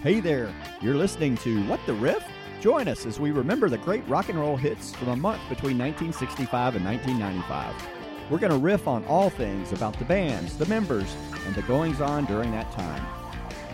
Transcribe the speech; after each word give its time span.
Hey 0.00 0.20
there, 0.20 0.54
you're 0.80 0.94
listening 0.94 1.36
to 1.38 1.60
What 1.66 1.80
the 1.84 1.92
Riff? 1.92 2.24
Join 2.60 2.86
us 2.86 3.04
as 3.04 3.18
we 3.18 3.32
remember 3.32 3.68
the 3.68 3.78
great 3.78 4.06
rock 4.06 4.28
and 4.28 4.38
roll 4.38 4.56
hits 4.56 4.94
from 4.94 5.08
a 5.08 5.16
month 5.16 5.40
between 5.48 5.76
1965 5.76 6.76
and 6.76 6.84
1995. 6.84 7.74
We're 8.30 8.38
going 8.38 8.52
to 8.52 8.58
riff 8.58 8.86
on 8.86 9.04
all 9.06 9.28
things 9.28 9.72
about 9.72 9.98
the 9.98 10.04
bands, 10.04 10.56
the 10.56 10.66
members, 10.66 11.16
and 11.46 11.54
the 11.56 11.62
goings 11.62 12.00
on 12.00 12.26
during 12.26 12.52
that 12.52 12.70
time. 12.70 13.04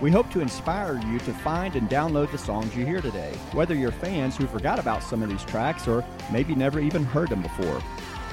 We 0.01 0.11
hope 0.11 0.31
to 0.31 0.41
inspire 0.41 0.99
you 1.07 1.19
to 1.19 1.35
find 1.35 1.77
and 1.77 1.91
download 1.91 2.31
the 2.33 2.39
songs 2.39 2.75
you 2.75 2.87
hear 2.87 3.03
today, 3.03 3.35
whether 3.53 3.75
you're 3.75 3.93
fans 3.93 4.35
who 4.35 4.47
forgot 4.47 4.79
about 4.79 5.03
some 5.03 5.23
of 5.23 5.29
these 5.29 5.45
tracks 5.45 5.87
or 5.87 6.03
maybe 6.33 6.55
never 6.55 6.81
even 6.81 7.05
heard 7.05 7.29
them 7.29 7.43
before. 7.43 7.83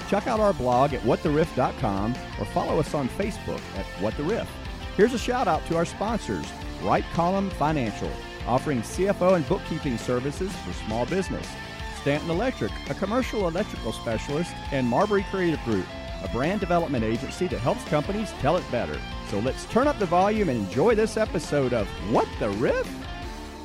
Check 0.08 0.28
out 0.28 0.39
our 0.39 0.54
blog 0.54 0.94
at 0.94 1.02
whattheriff.com 1.02 2.16
or 2.39 2.46
follow 2.46 2.80
us 2.80 2.94
on 2.94 3.10
Facebook 3.10 3.62
at 3.78 3.86
What 4.02 4.16
the 4.16 4.23
Riff. 4.23 4.50
Here's 4.96 5.14
a 5.14 5.20
shout 5.20 5.50
out 5.50 5.66
to 5.66 5.76
our 5.76 5.86
sponsors, 5.86 6.46
Right 6.84 7.05
Column 7.13 7.50
Financial, 7.52 8.09
offering 8.48 8.81
CFO 8.81 9.36
and 9.36 9.48
bookkeeping 9.48 9.98
services 9.98 10.52
for 10.58 10.73
small 10.85 11.05
business, 11.05 11.48
Stanton 12.02 12.31
Electric, 12.31 12.72
a 12.89 12.95
commercial 12.95 13.48
electrical 13.48 13.91
specialist, 13.91 14.52
and 14.72 14.88
Marbury 14.88 15.23
Creative 15.30 15.63
Group, 15.63 15.86
a 16.23 16.27
brand 16.30 16.59
development 16.59 17.03
agency 17.03 17.48
that 17.48 17.59
helps 17.59 17.84
companies 17.86 18.31
tell 18.41 18.58
it 18.58 18.72
better. 18.72 18.99
So 19.30 19.39
let's 19.39 19.66
turn 19.66 19.88
up 19.88 19.99
the 19.99 20.05
volume 20.08 20.49
and 20.49 20.58
enjoy 20.58 20.95
this 20.95 21.17
episode 21.17 21.73
of 21.73 21.88
What 22.12 22.27
the 22.39 22.49
Riff? 22.49 22.88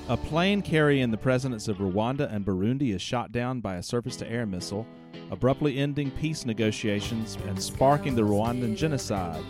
A 0.09 0.17
plane 0.17 0.63
carrying 0.63 1.11
the 1.11 1.17
presidents 1.17 1.67
of 1.67 1.79
Rwanda 1.79 2.33
and 2.33 2.45
Burundi 2.45 2.95
is 2.95 3.03
shot 3.03 3.33
down 3.33 3.61
by 3.61 3.77
a 3.77 3.83
surface 3.83 4.17
to 4.17 4.31
air 4.31 4.47
missile, 4.47 4.87
abruptly 5.31 5.79
ending 5.79 6.11
peace 6.13 6.47
negotiations 6.47 7.37
and 7.49 7.61
sparking 7.61 8.15
the 8.15 8.23
Rwandan 8.23 8.77
genocide. 8.77 9.43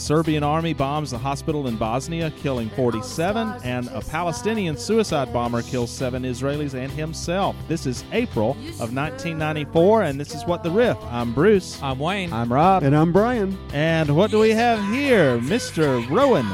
The 0.00 0.06
Serbian 0.06 0.42
army 0.42 0.72
bombs 0.72 1.12
a 1.12 1.18
hospital 1.18 1.66
in 1.66 1.76
Bosnia, 1.76 2.30
killing 2.30 2.70
47, 2.70 3.60
and 3.64 3.86
a 3.88 4.00
Palestinian 4.00 4.78
suicide 4.78 5.30
bomber 5.30 5.60
kills 5.60 5.90
seven 5.90 6.22
Israelis 6.22 6.72
and 6.72 6.90
himself. 6.90 7.54
This 7.68 7.84
is 7.84 8.02
April 8.10 8.52
of 8.80 8.94
1994, 8.94 10.04
and 10.04 10.18
this 10.18 10.34
is 10.34 10.46
What 10.46 10.62
the 10.62 10.70
Riff. 10.70 10.96
I'm 11.04 11.34
Bruce. 11.34 11.78
I'm 11.82 11.98
Wayne. 11.98 12.32
I'm 12.32 12.50
Rob. 12.50 12.82
And 12.82 12.96
I'm 12.96 13.12
Brian. 13.12 13.58
And 13.74 14.16
what 14.16 14.30
do 14.30 14.38
we 14.38 14.52
have 14.52 14.82
here? 14.90 15.36
Mr. 15.36 16.08
Rowan. 16.08 16.46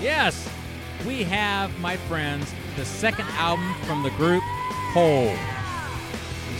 yes, 0.00 0.48
we 1.06 1.22
have, 1.22 1.78
my 1.78 1.96
friends, 1.96 2.52
the 2.74 2.84
second 2.84 3.26
album 3.36 3.74
from 3.84 4.02
the 4.02 4.10
group 4.10 4.42
Hole. 4.92 5.32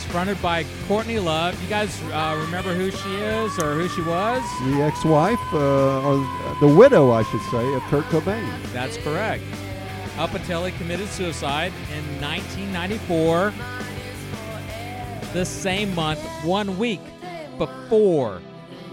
It's 0.08 0.14
fronted 0.14 0.40
by 0.40 0.64
Courtney 0.86 1.18
Love. 1.18 1.62
You 1.62 1.68
guys 1.68 2.02
uh, 2.04 2.34
remember 2.40 2.72
who 2.72 2.90
she 2.90 3.16
is 3.16 3.58
or 3.58 3.74
who 3.74 3.88
she 3.90 4.00
was? 4.00 4.42
The 4.70 4.80
ex-wife, 4.80 5.38
uh, 5.52 6.00
or 6.00 6.16
the 6.60 6.66
widow, 6.66 7.10
I 7.10 7.24
should 7.24 7.42
say, 7.50 7.74
of 7.74 7.82
Kurt 7.90 8.04
Cobain. 8.06 8.50
That's 8.72 8.96
correct. 8.96 9.44
Up 10.16 10.32
until 10.32 10.64
he 10.64 10.72
committed 10.78 11.10
suicide 11.10 11.74
in 11.94 12.22
1994, 12.22 13.52
the 15.34 15.44
same 15.44 15.94
month, 15.94 16.20
one 16.42 16.78
week 16.78 17.02
before 17.58 18.40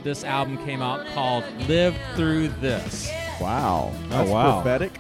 this 0.04 0.26
album 0.26 0.58
came 0.66 0.82
out 0.82 1.08
called 1.14 1.46
Live 1.70 1.96
Through 2.16 2.50
This. 2.60 3.10
Wow. 3.40 3.94
That's 4.10 4.30
wow. 4.30 4.62
prophetic. 4.62 4.92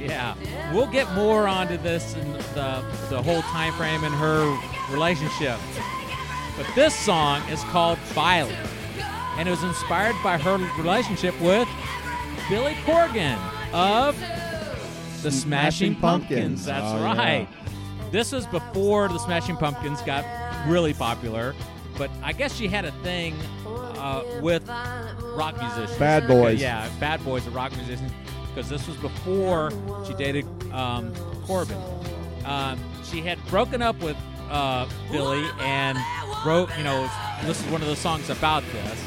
Yeah, 0.00 0.34
we'll 0.72 0.86
get 0.90 1.10
more 1.12 1.46
onto 1.46 1.76
this 1.76 2.14
and 2.14 2.34
the 2.54 2.82
the 3.10 3.22
whole 3.22 3.42
time 3.42 3.72
frame 3.74 4.02
in 4.04 4.12
her 4.12 4.58
relationship. 4.90 5.58
But 6.56 6.66
this 6.74 6.94
song 6.94 7.42
is 7.48 7.62
called 7.64 7.98
Violet, 8.14 8.54
and 9.36 9.46
it 9.48 9.50
was 9.50 9.62
inspired 9.62 10.16
by 10.22 10.38
her 10.38 10.56
relationship 10.78 11.38
with 11.40 11.68
Billy 12.48 12.74
Corgan 12.84 13.38
of 13.72 14.18
the 15.22 15.30
Smashing 15.30 15.94
Pumpkins. 15.96 16.64
That's 16.64 16.84
Oh, 16.84 17.04
right. 17.04 17.46
This 18.10 18.32
was 18.32 18.46
before 18.46 19.08
the 19.08 19.18
Smashing 19.18 19.56
Pumpkins 19.56 20.02
got 20.02 20.24
really 20.66 20.92
popular, 20.92 21.54
but 21.96 22.10
I 22.22 22.32
guess 22.32 22.54
she 22.54 22.66
had 22.68 22.84
a 22.84 22.92
thing 23.02 23.34
uh, 23.66 24.22
with 24.42 24.66
rock 25.36 25.56
musicians. 25.60 25.96
Bad 25.98 26.26
Boys. 26.26 26.60
Yeah, 26.60 26.88
bad 26.98 27.22
boys, 27.24 27.46
a 27.46 27.50
rock 27.50 27.70
musician. 27.76 28.10
Because 28.54 28.68
this 28.68 28.86
was 28.88 28.96
before 28.96 29.70
she 30.06 30.14
dated 30.14 30.44
um, 30.72 31.12
Cobain. 31.46 31.80
Um, 32.44 32.78
she 33.04 33.20
had 33.20 33.38
broken 33.46 33.80
up 33.82 34.00
with 34.02 34.16
uh, 34.50 34.88
Billy 35.12 35.44
and 35.60 35.96
wrote, 36.44 36.68
you 36.76 36.84
know, 36.84 37.08
this 37.44 37.64
is 37.64 37.70
one 37.70 37.80
of 37.80 37.86
those 37.86 37.98
songs 37.98 38.28
about 38.30 38.62
this. 38.72 39.04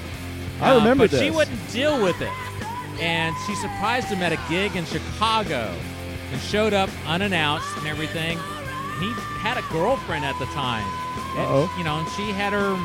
I 0.61 0.71
Uh, 0.71 0.77
remember 0.77 1.07
but 1.07 1.17
she 1.19 1.29
wouldn't 1.31 1.59
deal 1.71 2.01
with 2.01 2.21
it. 2.21 2.31
And 3.01 3.35
she 3.45 3.55
surprised 3.55 4.07
him 4.07 4.21
at 4.21 4.31
a 4.31 4.39
gig 4.49 4.75
in 4.75 4.85
Chicago 4.85 5.73
and 6.31 6.39
showed 6.41 6.73
up 6.73 6.89
unannounced 7.07 7.67
and 7.77 7.87
everything. 7.87 8.37
He 8.99 9.11
had 9.39 9.57
a 9.57 9.63
girlfriend 9.73 10.23
at 10.23 10.37
the 10.39 10.45
time. 10.47 10.87
And. 11.35 11.47
You 11.77 11.83
know, 11.83 11.97
and 11.99 12.09
she 12.11 12.31
had 12.31 12.53
her, 12.53 12.75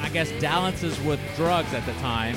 I 0.00 0.08
guess, 0.12 0.30
dalliances 0.40 0.98
with 1.02 1.20
drugs 1.36 1.74
at 1.74 1.84
the 1.84 1.92
time. 1.94 2.36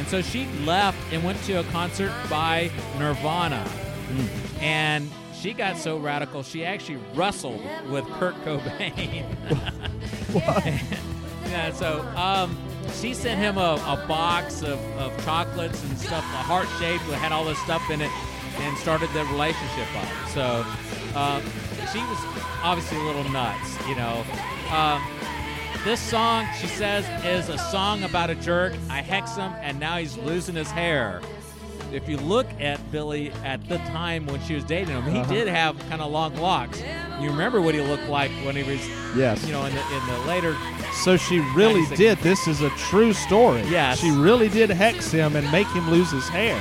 And 0.00 0.08
so 0.08 0.22
she 0.22 0.46
left 0.64 0.96
and 1.12 1.22
went 1.22 1.42
to 1.42 1.60
a 1.60 1.64
concert 1.64 2.10
by 2.30 2.70
Nirvana. 2.98 3.62
Hmm. 3.62 4.62
And 4.62 5.10
she 5.38 5.52
got 5.52 5.76
so 5.76 5.98
radical, 5.98 6.42
she 6.42 6.64
actually 6.64 7.00
wrestled 7.12 7.60
with 7.90 8.06
Kurt 8.12 8.34
Cobain. 8.36 9.26
yeah, 11.50 11.70
so 11.72 12.00
um, 12.16 12.56
she 12.94 13.12
sent 13.12 13.40
him 13.40 13.58
a, 13.58 13.74
a 13.74 14.02
box 14.08 14.62
of, 14.62 14.80
of 14.96 15.12
chocolates 15.22 15.84
and 15.84 15.98
stuff, 15.98 16.24
a 16.24 16.44
heart 16.48 16.68
shaped, 16.78 17.06
that 17.08 17.16
had 17.16 17.30
all 17.30 17.44
this 17.44 17.58
stuff 17.58 17.90
in 17.90 18.00
it, 18.00 18.10
and 18.60 18.78
started 18.78 19.10
the 19.12 19.22
relationship 19.26 19.86
up. 19.96 20.28
So 20.30 20.64
um, 21.14 21.42
she 21.92 21.98
was 21.98 22.18
obviously 22.62 22.96
a 22.96 23.02
little 23.02 23.30
nuts, 23.30 23.76
you 23.86 23.96
know. 23.96 24.24
Um, 24.72 25.02
this 25.84 26.00
song, 26.00 26.46
she 26.58 26.66
says, 26.66 27.06
is 27.24 27.48
a 27.48 27.58
song 27.58 28.02
about 28.02 28.30
a 28.30 28.34
jerk. 28.34 28.74
I 28.88 29.00
hex 29.00 29.36
him, 29.36 29.52
and 29.60 29.80
now 29.80 29.96
he's 29.96 30.16
losing 30.18 30.54
his 30.54 30.70
hair. 30.70 31.20
If 31.92 32.08
you 32.08 32.18
look 32.18 32.46
at 32.60 32.78
Billy 32.92 33.32
at 33.44 33.66
the 33.68 33.78
time 33.78 34.26
when 34.26 34.40
she 34.42 34.54
was 34.54 34.64
dating 34.64 34.94
him, 34.94 35.02
he 35.04 35.18
uh-huh. 35.18 35.32
did 35.32 35.48
have 35.48 35.78
kind 35.88 36.00
of 36.00 36.12
long 36.12 36.36
locks. 36.36 36.80
You 37.20 37.30
remember 37.30 37.60
what 37.60 37.74
he 37.74 37.80
looked 37.80 38.08
like 38.08 38.30
when 38.44 38.54
he 38.54 38.62
was, 38.62 38.86
Yes. 39.16 39.44
you 39.44 39.52
know, 39.52 39.64
in 39.64 39.74
the 39.74 39.80
in 39.80 40.06
the 40.06 40.18
later. 40.28 40.56
So 41.02 41.16
she 41.16 41.40
really 41.54 41.82
96. 41.82 41.98
did. 41.98 42.18
This 42.18 42.46
is 42.46 42.60
a 42.60 42.70
true 42.70 43.12
story. 43.12 43.62
Yes. 43.62 43.98
She 43.98 44.10
really 44.10 44.48
did 44.48 44.70
hex 44.70 45.10
him 45.10 45.34
and 45.34 45.50
make 45.50 45.66
him 45.68 45.90
lose 45.90 46.10
his 46.10 46.28
hair. 46.28 46.60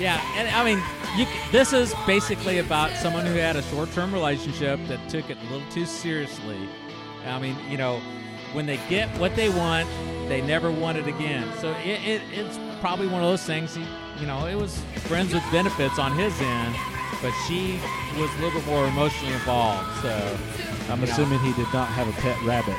Yeah, 0.00 0.20
and 0.36 0.48
I 0.48 0.64
mean, 0.64 0.82
you, 1.16 1.26
this 1.50 1.72
is 1.72 1.94
basically 2.06 2.58
about 2.58 2.90
someone 2.92 3.26
who 3.26 3.34
had 3.34 3.56
a 3.56 3.62
short-term 3.62 4.12
relationship 4.12 4.78
that 4.88 5.08
took 5.08 5.28
it 5.30 5.38
a 5.38 5.52
little 5.52 5.68
too 5.70 5.86
seriously. 5.86 6.68
I 7.26 7.38
mean, 7.38 7.56
you 7.68 7.76
know, 7.76 8.00
when 8.52 8.66
they 8.66 8.78
get 8.88 9.08
what 9.18 9.34
they 9.36 9.48
want, 9.48 9.88
they 10.28 10.40
never 10.40 10.70
want 10.70 10.98
it 10.98 11.06
again. 11.06 11.46
So 11.60 11.70
it, 11.84 12.00
it, 12.06 12.22
it's 12.32 12.58
probably 12.80 13.06
one 13.06 13.22
of 13.22 13.28
those 13.28 13.42
things. 13.44 13.74
He, 13.74 13.84
you 14.20 14.26
know, 14.26 14.46
it 14.46 14.54
was 14.54 14.80
friends 15.06 15.32
with 15.34 15.42
benefits 15.52 15.98
on 15.98 16.16
his 16.16 16.38
end, 16.40 16.74
but 17.22 17.32
she 17.46 17.78
was 18.18 18.30
a 18.38 18.40
little 18.42 18.60
bit 18.60 18.66
more 18.68 18.86
emotionally 18.88 19.34
involved. 19.34 19.88
So 20.02 20.38
I'm 20.90 21.00
You 21.00 21.06
know. 21.06 21.12
assuming 21.12 21.38
he 21.40 21.52
did 21.52 21.72
not 21.72 21.88
have 21.88 22.08
a 22.08 22.12
pet 22.20 22.40
rabbit. 22.42 22.76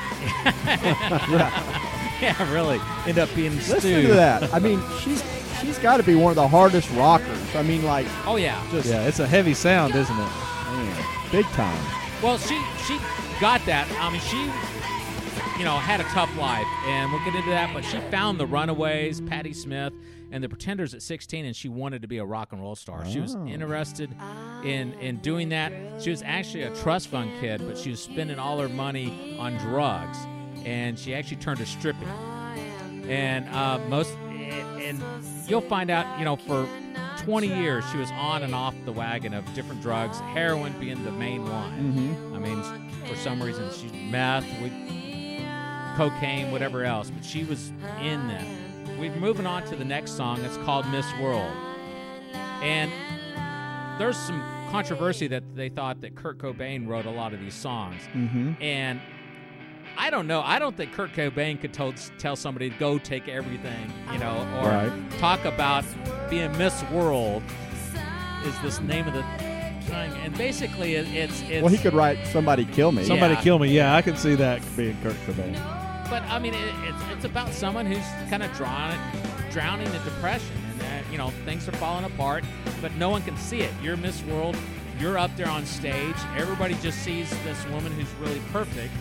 yeah, 2.22 2.52
really, 2.53 2.80
end 3.06 3.19
up 3.19 3.34
being 3.36 3.56
Listen 3.56 3.80
stewed. 3.80 4.07
to 4.07 4.13
that. 4.13 4.53
I 4.53 4.59
mean, 4.59 4.81
she's 5.02 5.24
she's 5.62 5.78
got 5.80 5.97
to 5.97 6.03
be 6.03 6.16
one 6.16 6.31
of 6.31 6.36
the 6.36 6.47
hardest 6.47 6.90
rockers. 6.91 7.56
I 7.56 7.62
mean, 7.63 7.84
like, 7.84 8.07
Oh 8.25 8.36
yeah, 8.38 8.62
just 8.72 8.88
Yeah, 8.90 9.07
it's 9.07 9.19
a 9.19 9.28
heavy 9.28 9.53
sound, 9.53 9.96
isn't 9.96 10.16
it? 10.16 10.19
man, 10.19 11.06
big 11.31 11.46
time. 11.47 11.78
Well, 12.24 12.38
she 12.38 12.59
she 12.86 12.97
got 13.40 13.66
that. 13.66 13.88
I 14.00 14.09
mean, 14.09 14.22
she 14.22 14.38
you 15.59 15.66
know 15.66 15.78
had 15.78 16.00
a 16.00 16.03
tough 16.06 16.36
life, 16.38 16.66
and 16.86 17.12
we'll 17.12 17.24
get 17.24 17.36
into 17.36 17.50
that. 17.50 17.74
But 17.74 17.84
she 17.86 17.98
found 18.12 18.40
the 18.40 18.46
Runaways, 18.46 19.22
Patti 19.22 19.53
Smith, 19.53 19.94
and 20.31 20.44
the 20.44 20.50
Pretenders 20.50 20.94
at 20.94 21.02
16, 21.02 21.46
and 21.46 21.56
she 21.56 21.70
wanted 21.70 22.02
to 22.02 22.08
be 22.08 22.18
a 22.18 22.25
rock 22.25 22.52
and 22.52 22.62
roll 22.62 22.75
star. 22.75 23.06
She 23.06 23.20
was 23.20 23.36
Oh. 23.36 23.46
interested 23.46 24.09
in 24.64 24.94
in 25.00 25.18
doing 25.18 25.50
that. 25.50 25.72
She 26.01 26.10
was 26.10 26.22
actually 26.24 26.63
a 26.63 26.75
trust 26.75 27.07
fund 27.10 27.31
kid, 27.39 27.62
but 27.68 27.78
she 27.78 27.89
was 27.92 28.00
spending 28.01 28.39
all 28.39 28.60
her 28.60 28.69
money 28.69 29.36
on 29.40 29.57
drugs, 29.57 30.18
and 30.66 30.98
she 30.98 31.13
actually 31.16 31.38
turned 31.38 31.60
to 31.60 31.66
stripping. 31.66 32.07
And 33.07 33.48
uh, 33.56 33.80
most, 33.88 34.13
and 34.18 35.01
you'll 35.48 35.62
find 35.62 35.90
out, 35.90 36.19
you 36.19 36.25
know, 36.25 36.36
for 36.36 36.68
20 37.27 37.47
years 37.47 37.83
she 37.91 37.97
was 37.97 38.09
on 38.12 38.41
and 38.41 38.56
off 38.56 38.74
the 38.85 38.91
wagon 38.94 39.33
of 39.33 39.44
different 39.53 39.81
drugs, 39.81 40.21
heroin 40.21 40.74
being 40.79 41.03
the 41.03 41.12
main 41.12 41.44
one. 41.44 41.71
Mm-hmm. 41.74 42.33
I 42.33 42.39
mean, 42.39 42.63
for 43.06 43.18
some 43.18 43.44
reason, 43.44 43.69
she 43.74 43.88
meth, 44.09 44.45
with 44.62 44.71
cocaine, 45.97 46.51
whatever 46.51 46.85
else, 46.85 47.09
but 47.09 47.25
she 47.25 47.44
was 47.44 47.74
in 48.01 48.25
that. 48.29 48.45
We're 48.97 49.13
moving 49.13 49.45
on 49.45 49.65
to 49.65 49.75
the 49.75 49.83
next 49.83 50.12
song. 50.12 50.39
It's 50.45 50.56
called 50.56 50.88
Miss 50.88 51.06
World. 51.19 51.51
And 52.63 52.94
there's 54.00 54.15
some 54.15 54.41
controversy 54.71 55.27
that 55.27 55.44
they 55.53 55.68
thought 55.68 56.00
that 56.01 56.15
Kurt 56.15 56.38
Cobain 56.38 56.88
wrote 56.88 57.06
a 57.06 57.12
lot 57.12 57.33
of 57.33 57.41
these 57.41 57.56
songs. 57.56 58.03
Mm-hmm. 58.13 58.53
And 58.63 59.01
I 59.97 60.09
don't 60.09 60.27
know. 60.27 60.41
I 60.41 60.59
don't 60.59 60.75
think 60.77 60.94
Kurt 60.94 61.13
Cobain 61.13 61.59
could 61.59 61.73
tell, 61.73 61.94
tell 62.19 62.35
somebody 62.35 62.69
to 62.69 62.75
go 62.77 62.97
take 62.97 63.27
everything, 63.27 63.91
you 64.13 64.19
know, 64.19 64.38
or 64.61 64.69
Right. 64.69 64.91
talk 65.19 65.44
about 65.45 65.83
being 66.29 66.55
Miss 66.57 66.83
World. 66.91 67.44
is 68.45 68.57
this 68.61 68.79
name 68.81 69.07
of 69.07 69.13
the 69.13 69.23
thing, 69.88 70.11
and 70.23 70.38
basically 70.38 70.94
it, 70.95 71.07
it's 71.13 71.41
it's. 71.49 71.61
Well, 71.63 71.67
he 71.71 71.77
could 71.77 71.94
write 71.95 72.25
"Somebody 72.27 72.63
Kill 72.65 72.91
Me." 72.91 73.03
Somebody 73.03 73.33
Yeah. 73.33 73.41
kill 73.41 73.59
me. 73.59 73.69
Yeah, 73.69 73.95
I 73.95 74.01
can 74.03 74.15
see 74.15 74.35
that 74.35 74.61
being 74.77 74.95
Kurt 75.01 75.15
Cobain. 75.25 75.53
But 76.09 76.21
I 76.29 76.38
mean, 76.39 76.53
it, 76.53 76.73
it's 76.83 77.03
it's 77.15 77.25
about 77.25 77.51
someone 77.51 77.85
who's 77.88 78.05
kind 78.29 78.44
of 78.44 78.53
drowning, 78.53 78.99
drowning 79.51 79.88
in 79.88 80.03
depression, 80.03 80.55
and 80.71 80.81
uh, 80.81 81.11
you 81.11 81.17
know 81.17 81.31
things 81.45 81.67
are 81.67 81.71
falling 81.73 82.05
apart, 82.05 82.45
but 82.79 82.94
no 82.95 83.09
one 83.09 83.23
can 83.23 83.35
see 83.38 83.61
it. 83.61 83.71
You're 83.81 83.97
Miss 83.97 84.23
World. 84.25 84.55
You're 84.99 85.17
up 85.17 85.35
there 85.35 85.49
on 85.49 85.65
stage. 85.65 86.15
Everybody 86.38 86.75
just 86.75 86.99
sees 86.99 87.29
this 87.44 87.65
woman 87.67 87.91
who's 87.91 88.07
really 88.21 88.41
perfect 88.53 88.94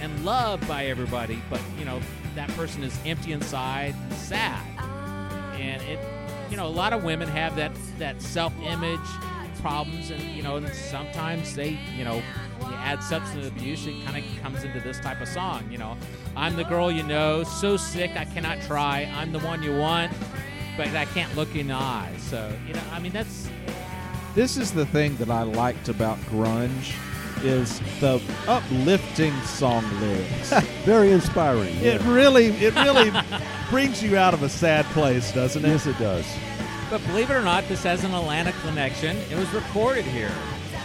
and 0.00 0.24
loved 0.24 0.66
by 0.66 0.86
everybody, 0.86 1.42
but 1.48 1.60
you 1.78 1.84
know 1.84 2.00
that 2.34 2.48
person 2.50 2.82
is 2.82 2.98
empty 3.04 3.32
inside, 3.32 3.94
and 3.94 4.12
sad, 4.14 4.62
and 5.58 5.82
it. 5.82 5.98
You 6.50 6.56
know, 6.56 6.66
a 6.66 6.68
lot 6.68 6.92
of 6.92 7.04
women 7.04 7.28
have 7.28 7.54
that 7.54 7.70
that 7.98 8.20
self-image 8.20 8.98
problems, 9.60 10.10
and 10.10 10.20
you 10.34 10.42
know, 10.42 10.56
and 10.56 10.68
sometimes 10.70 11.54
they, 11.54 11.78
you 11.96 12.04
know, 12.04 12.16
you 12.16 12.74
add 12.74 13.04
substance 13.04 13.46
abuse, 13.46 13.86
it 13.86 14.04
kind 14.04 14.16
of 14.16 14.42
comes 14.42 14.64
into 14.64 14.80
this 14.80 14.98
type 14.98 15.20
of 15.20 15.28
song. 15.28 15.70
You 15.70 15.78
know, 15.78 15.96
I'm 16.36 16.56
the 16.56 16.64
girl 16.64 16.90
you 16.90 17.04
know, 17.04 17.44
so 17.44 17.76
sick 17.76 18.16
I 18.16 18.24
cannot 18.24 18.60
try. 18.62 19.08
I'm 19.14 19.30
the 19.30 19.38
one 19.38 19.62
you 19.62 19.76
want, 19.76 20.12
but 20.76 20.88
I 20.88 21.04
can't 21.04 21.34
look 21.36 21.54
in 21.54 21.68
the 21.68 21.74
eye. 21.74 22.12
So 22.18 22.52
you 22.66 22.74
know, 22.74 22.82
I 22.90 22.98
mean, 22.98 23.12
that's 23.12 23.48
This 24.34 24.56
is 24.56 24.72
the 24.72 24.86
thing 24.86 25.14
that 25.16 25.30
I 25.30 25.42
liked 25.42 25.88
about 25.88 26.18
grunge 26.22 26.94
is 27.44 27.80
the 28.00 28.20
uplifting 28.46 29.38
song 29.42 29.84
lyrics. 30.00 30.50
Very 30.84 31.12
inspiring. 31.12 31.74
it 31.76 32.00
yeah. 32.00 32.12
really 32.12 32.46
it 32.46 32.74
really 32.74 33.12
brings 33.70 34.02
you 34.02 34.16
out 34.16 34.34
of 34.34 34.42
a 34.42 34.48
sad 34.48 34.84
place, 34.86 35.32
doesn't 35.32 35.64
it? 35.64 35.68
Yes, 35.68 35.86
it 35.86 35.98
does. 35.98 36.26
But 36.90 37.04
believe 37.06 37.30
it 37.30 37.34
or 37.34 37.42
not, 37.42 37.68
this 37.68 37.84
has 37.84 38.02
an 38.04 38.12
Atlanta 38.12 38.52
connection. 38.62 39.16
It 39.16 39.36
was 39.36 39.52
recorded 39.52 40.04
here. 40.04 40.32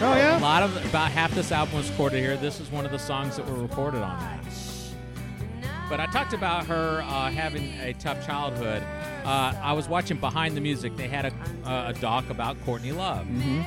Oh 0.00 0.14
yeah. 0.14 0.38
A 0.38 0.40
lot 0.40 0.62
of 0.62 0.76
about 0.86 1.10
half 1.10 1.34
this 1.34 1.50
album 1.50 1.76
was 1.76 1.90
recorded 1.90 2.20
here. 2.20 2.36
This 2.36 2.60
is 2.60 2.70
one 2.70 2.84
of 2.84 2.92
the 2.92 2.98
songs 2.98 3.36
that 3.36 3.46
were 3.46 3.60
recorded 3.60 4.02
on 4.02 4.18
that. 4.20 4.44
But 5.88 6.00
I 6.00 6.06
talked 6.06 6.32
about 6.32 6.66
her 6.66 7.02
uh, 7.02 7.30
having 7.30 7.72
a 7.80 7.92
tough 7.94 8.26
childhood. 8.26 8.82
Uh, 9.26 9.52
I 9.60 9.72
was 9.72 9.88
watching 9.88 10.18
Behind 10.18 10.56
the 10.56 10.60
Music. 10.60 10.96
They 10.96 11.08
had 11.08 11.24
a, 11.24 11.32
uh, 11.68 11.92
a 11.96 12.00
doc 12.00 12.30
about 12.30 12.56
Courtney 12.64 12.92
Love, 12.92 13.26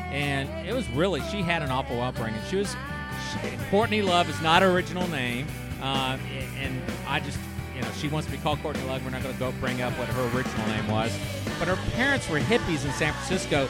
and 0.09 0.47
it 0.65 0.73
was 0.73 0.89
really 0.91 1.19
she 1.23 1.41
had 1.41 1.61
an 1.61 1.69
awful 1.69 2.01
upbringing. 2.01 2.39
She 2.49 2.55
was 2.55 2.77
she, 3.33 3.49
Courtney 3.69 4.01
Love 4.01 4.29
is 4.29 4.41
not 4.41 4.61
her 4.61 4.69
original 4.69 5.05
name, 5.09 5.47
uh, 5.81 6.17
and 6.57 6.81
I 7.05 7.19
just 7.19 7.37
you 7.75 7.81
know 7.81 7.89
she 7.97 8.07
wants 8.07 8.27
to 8.27 8.31
be 8.31 8.37
called 8.37 8.61
Courtney 8.61 8.83
Love. 8.83 9.03
We're 9.03 9.11
not 9.11 9.21
going 9.21 9.33
to 9.33 9.39
go 9.39 9.51
bring 9.59 9.81
up 9.81 9.91
what 9.99 10.07
her 10.07 10.37
original 10.37 10.65
name 10.67 10.87
was, 10.87 11.11
but 11.59 11.67
her 11.67 11.77
parents 11.91 12.29
were 12.29 12.39
hippies 12.39 12.85
in 12.85 12.91
San 12.93 13.11
Francisco 13.11 13.67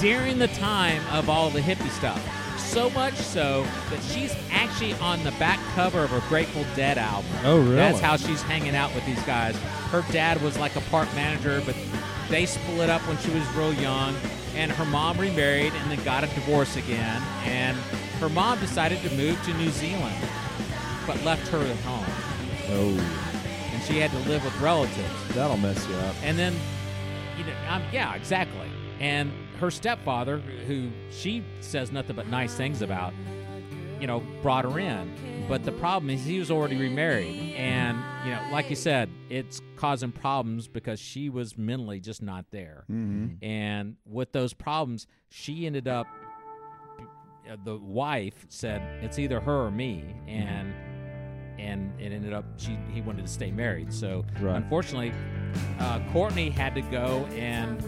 during 0.00 0.36
the 0.36 0.48
time 0.48 1.00
of 1.12 1.30
all 1.30 1.48
the 1.50 1.60
hippie 1.60 1.90
stuff. 1.90 2.20
So 2.58 2.90
much 2.90 3.14
so 3.14 3.64
that 3.90 4.02
she's 4.02 4.34
actually 4.60 4.92
on 4.94 5.22
the 5.24 5.32
back 5.32 5.58
cover 5.74 6.04
of 6.04 6.10
her 6.10 6.20
Grateful 6.28 6.64
Dead 6.76 6.98
album. 6.98 7.30
Oh, 7.44 7.58
really? 7.60 7.76
That's 7.76 8.00
how 8.00 8.16
she's 8.16 8.42
hanging 8.42 8.74
out 8.76 8.94
with 8.94 9.04
these 9.06 9.22
guys. 9.24 9.56
Her 9.90 10.04
dad 10.12 10.40
was 10.42 10.58
like 10.58 10.76
a 10.76 10.80
park 10.82 11.08
manager, 11.14 11.62
but 11.64 11.74
they 12.28 12.46
split 12.46 12.90
up 12.90 13.00
when 13.08 13.18
she 13.18 13.30
was 13.30 13.46
real 13.54 13.72
young. 13.74 14.14
And 14.54 14.70
her 14.72 14.84
mom 14.84 15.18
remarried 15.18 15.72
and 15.72 15.90
then 15.90 16.02
got 16.04 16.24
a 16.24 16.26
divorce 16.28 16.76
again. 16.76 17.22
And 17.44 17.76
her 18.18 18.28
mom 18.28 18.58
decided 18.60 19.00
to 19.02 19.10
move 19.16 19.40
to 19.44 19.54
New 19.54 19.70
Zealand, 19.70 20.16
but 21.06 21.22
left 21.24 21.46
her 21.48 21.60
at 21.60 21.76
home. 21.78 22.04
Oh, 22.72 23.70
And 23.72 23.82
she 23.84 23.98
had 23.98 24.10
to 24.10 24.18
live 24.28 24.44
with 24.44 24.58
relatives. 24.60 25.34
that'll 25.34 25.56
mess 25.56 25.86
you 25.88 25.94
up. 25.94 26.14
And 26.22 26.36
then, 26.38 26.54
you 27.38 27.44
know, 27.44 27.52
um, 27.68 27.82
yeah, 27.92 28.14
exactly. 28.14 28.68
And 28.98 29.32
her 29.60 29.70
stepfather, 29.70 30.38
who 30.38 30.90
she 31.10 31.42
says 31.60 31.90
nothing 31.92 32.16
but 32.16 32.26
nice 32.28 32.54
things 32.54 32.82
about, 32.82 33.12
you 34.00 34.06
know, 34.06 34.22
brought 34.42 34.64
her 34.64 34.78
in. 34.78 35.46
But 35.48 35.64
the 35.64 35.72
problem 35.72 36.10
is 36.10 36.24
he 36.24 36.38
was 36.38 36.50
already 36.50 36.76
remarried. 36.76 37.54
And, 37.56 37.98
you 38.24 38.30
know, 38.30 38.40
like 38.52 38.70
you 38.70 38.76
said, 38.76 39.10
it's 39.28 39.60
causing 39.76 40.12
problems 40.12 40.68
because 40.68 40.98
she 41.00 41.28
was 41.28 41.58
mentally 41.58 42.00
just 42.00 42.22
not 42.22 42.46
there. 42.50 42.84
Mm-hmm. 42.90 43.44
And 43.44 43.96
with 44.06 44.32
those 44.32 44.52
problems, 44.52 45.06
she 45.28 45.66
ended 45.66 45.88
up, 45.88 46.06
uh, 47.50 47.56
the 47.64 47.76
wife 47.76 48.46
said, 48.48 48.80
it's 49.02 49.18
either 49.18 49.40
her 49.40 49.66
or 49.66 49.70
me. 49.70 50.04
And, 50.28 50.72
and 51.58 52.00
it 52.00 52.12
ended 52.12 52.32
up, 52.32 52.44
she 52.56 52.78
he 52.92 53.00
wanted 53.02 53.26
to 53.26 53.30
stay 53.32 53.50
married. 53.50 53.92
So 53.92 54.24
Right. 54.40 54.56
unfortunately, 54.56 55.12
uh, 55.78 56.00
Courtney 56.12 56.48
had 56.48 56.74
to 56.76 56.80
go 56.82 57.26
and 57.36 57.82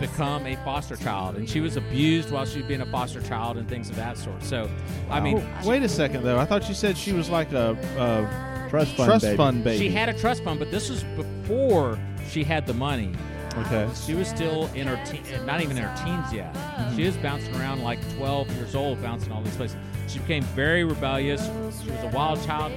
become 0.00 0.46
a 0.46 0.56
foster 0.64 0.96
child, 0.96 1.36
and 1.36 1.48
she 1.48 1.60
was 1.60 1.76
abused 1.76 2.30
while 2.30 2.44
she 2.46 2.58
was 2.58 2.66
being 2.66 2.80
a 2.80 2.86
foster 2.86 3.20
child 3.20 3.56
and 3.58 3.68
things 3.68 3.90
of 3.90 3.96
that 3.96 4.16
sort. 4.18 4.42
So, 4.42 4.68
I 5.10 5.20
mean, 5.20 5.38
Oh, 5.38 5.68
wait 5.68 5.82
a 5.82 5.88
second 5.88 6.22
though. 6.24 6.38
I 6.38 6.44
thought 6.46 6.68
you 6.68 6.74
said 6.74 6.96
she 6.96 7.12
was 7.12 7.28
like 7.30 7.52
a, 7.52 7.72
a 7.98 8.68
Trust 8.70 8.94
fund 8.96 9.08
trust 9.08 9.24
baby. 9.24 9.36
fund 9.36 9.64
baby. 9.64 9.78
she 9.78 9.90
had 9.90 10.08
a 10.08 10.14
trust 10.18 10.42
fund, 10.44 10.58
but 10.58 10.70
this 10.70 10.88
was 10.90 11.02
before 11.16 11.98
she 12.28 12.42
had 12.44 12.66
the 12.66 12.74
money. 12.74 13.12
okay. 13.58 13.88
She 14.06 14.14
was 14.14 14.28
still 14.28 14.70
in 14.74 14.86
her 14.86 14.98
teen, 15.04 15.22
not 15.44 15.60
even 15.60 15.76
in 15.76 15.82
her 15.84 16.04
teens 16.04 16.32
yet. 16.32 16.54
Mm-hmm. 16.54 16.96
She 16.96 17.04
was 17.04 17.16
bouncing 17.16 17.54
around 17.56 17.82
like 17.82 17.98
12 18.16 18.50
years 18.56 18.74
old, 18.74 19.02
bouncing 19.02 19.32
all 19.32 19.42
these 19.42 19.56
places. 19.56 19.76
She 20.06 20.18
became 20.20 20.42
very 20.54 20.84
rebellious. 20.84 21.44
She 21.84 21.90
was 21.90 22.02
a 22.04 22.10
wild 22.14 22.44
child, 22.46 22.72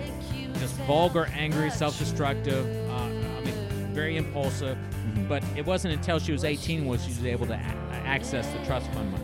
just 0.60 0.76
vulgar, 0.88 1.28
angry, 1.34 1.70
self-destructive. 1.70 2.83
I 3.94 3.96
mean, 3.96 4.04
very 4.04 4.18
impulsive. 4.18 4.78
Mm-hmm. 4.78 5.28
But 5.28 5.44
it 5.56 5.66
wasn't 5.66 5.94
until 5.94 6.20
she 6.20 6.32
was 6.32 6.44
18 6.44 6.86
when 6.86 7.00
she 7.00 7.10
was 7.10 7.26
able 7.26 7.46
to 7.48 7.54
a- 7.54 7.58
access 8.06 8.48
the 8.54 8.64
trust 8.66 8.92
fund 8.92 9.12
money. 9.12 9.24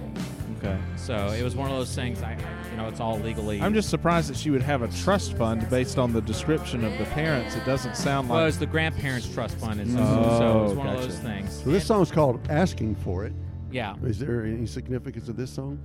Okay. 0.58 0.78
So 0.98 1.16
it 1.30 1.42
was 1.44 1.56
one 1.56 1.72
of 1.72 1.78
those 1.78 1.96
things. 1.96 2.22
I, 2.22 2.38
you 2.72 2.78
know, 2.78 2.88
it's 2.90 3.00
all 3.00 3.18
legally. 3.20 3.62
I'm 3.62 3.74
just 3.74 3.90
surprised 3.90 4.30
that 4.30 4.36
she 4.36 4.50
would 4.50 4.62
have 4.62 4.82
a 4.82 4.90
trust 4.90 5.38
fund 5.38 5.70
based 5.70 5.98
on 5.98 6.12
the 6.12 6.22
description 6.22 6.84
of 6.84 6.98
the 6.98 7.06
parents. 7.06 7.56
It 7.56 7.66
doesn't 7.66 7.96
sound 7.96 8.28
like. 8.28 8.36
well, 8.38 8.46
it's 8.46 8.58
the 8.58 8.66
grandparents' 8.66 9.28
trust 9.34 9.56
fund. 9.58 9.80
It's, 9.80 9.92
Oh, 9.98 10.38
so 10.38 10.66
it's 10.66 10.74
one 10.74 10.88
gotcha. 10.88 11.00
of 11.00 11.04
those 11.10 11.20
things. 11.20 11.62
So 11.64 11.70
this 11.72 11.86
song's 11.86 12.12
called 12.12 12.42
"Asking 12.50 12.96
for 12.96 13.26
It." 13.26 13.32
Yeah. 13.72 13.96
Is 14.04 14.20
there 14.20 14.44
any 14.44 14.66
significance 14.66 15.30
of 15.30 15.38
this 15.38 15.50
song? 15.52 15.80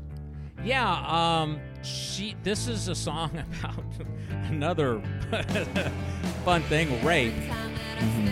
Yeah, 0.64 1.40
um, 1.42 1.60
she. 1.82 2.34
This 2.42 2.68
is 2.68 2.88
a 2.88 2.94
song 2.94 3.30
about 3.60 3.84
another 4.48 5.02
fun 6.44 6.62
thing, 6.62 7.04
rape. 7.04 7.34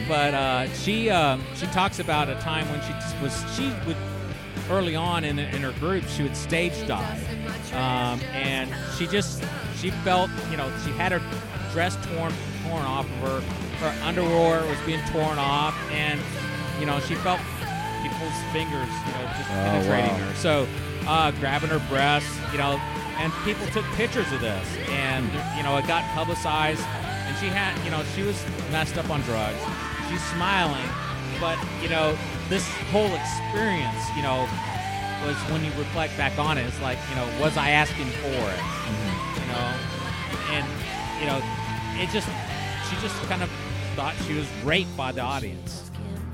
But 0.08 0.34
uh, 0.34 0.68
she 0.74 1.10
um, 1.10 1.44
she 1.54 1.66
talks 1.66 1.98
about 1.98 2.28
a 2.28 2.34
time 2.36 2.68
when 2.70 2.80
she 2.82 3.22
was 3.22 3.44
she 3.54 3.70
would 3.86 3.96
early 4.70 4.96
on 4.96 5.24
in, 5.24 5.38
in 5.38 5.62
her 5.62 5.72
group 5.72 6.04
she 6.04 6.22
would 6.22 6.36
stage 6.36 6.86
dive, 6.86 7.74
um, 7.74 8.20
and 8.32 8.70
she 8.96 9.06
just 9.06 9.42
she 9.76 9.90
felt 9.90 10.30
you 10.50 10.56
know 10.56 10.70
she 10.84 10.90
had 10.92 11.12
her 11.12 11.20
dress 11.72 11.96
torn 12.06 12.32
torn 12.64 12.82
off 12.84 13.04
of 13.04 13.28
her, 13.28 13.40
her 13.86 14.06
underwear 14.06 14.64
was 14.66 14.78
being 14.86 15.00
torn 15.08 15.38
off, 15.38 15.74
and 15.90 16.20
you 16.80 16.86
know 16.86 16.98
she 17.00 17.14
felt 17.16 17.40
people's 18.02 18.38
fingers 18.52 18.90
you 19.06 19.12
know 19.14 19.24
just 19.38 19.48
penetrating 19.48 20.10
wow. 20.10 20.28
her. 20.28 20.34
So 20.34 20.66
uh, 21.06 21.30
grabbing 21.32 21.70
her 21.70 21.82
breasts, 21.88 22.30
you 22.52 22.58
know, 22.58 22.80
and 23.18 23.32
people 23.44 23.66
took 23.68 23.84
pictures 23.94 24.30
of 24.32 24.40
this, 24.40 24.66
and 24.88 25.26
you 25.56 25.62
know, 25.62 25.76
it 25.76 25.86
got 25.86 26.04
publicized. 26.14 26.82
And 26.82 27.36
she 27.38 27.46
had, 27.46 27.78
you 27.84 27.90
know, 27.90 28.02
she 28.14 28.22
was 28.22 28.42
messed 28.70 28.98
up 28.98 29.08
on 29.10 29.20
drugs. 29.22 29.58
She's 30.10 30.22
smiling, 30.34 30.88
but 31.40 31.58
you 31.82 31.88
know, 31.88 32.16
this 32.48 32.66
whole 32.90 33.12
experience, 33.14 34.02
you 34.16 34.22
know, 34.22 34.48
was 35.24 35.36
when 35.50 35.64
you 35.64 35.70
reflect 35.78 36.16
back 36.16 36.38
on 36.38 36.58
it, 36.58 36.66
it's 36.66 36.80
like, 36.80 36.98
you 37.08 37.16
know, 37.16 37.26
was 37.40 37.56
I 37.56 37.70
asking 37.70 38.10
for 38.20 38.26
it? 38.26 38.62
You 39.38 39.46
know, 39.48 39.68
and 40.50 40.66
you 41.20 41.26
know, 41.26 41.40
it 42.02 42.10
just, 42.10 42.28
she 42.90 42.96
just 43.00 43.14
kind 43.28 43.42
of 43.42 43.50
thought 43.94 44.14
she 44.26 44.34
was 44.34 44.48
raped 44.64 44.96
by 44.96 45.12
the 45.12 45.20
audience. 45.20 45.91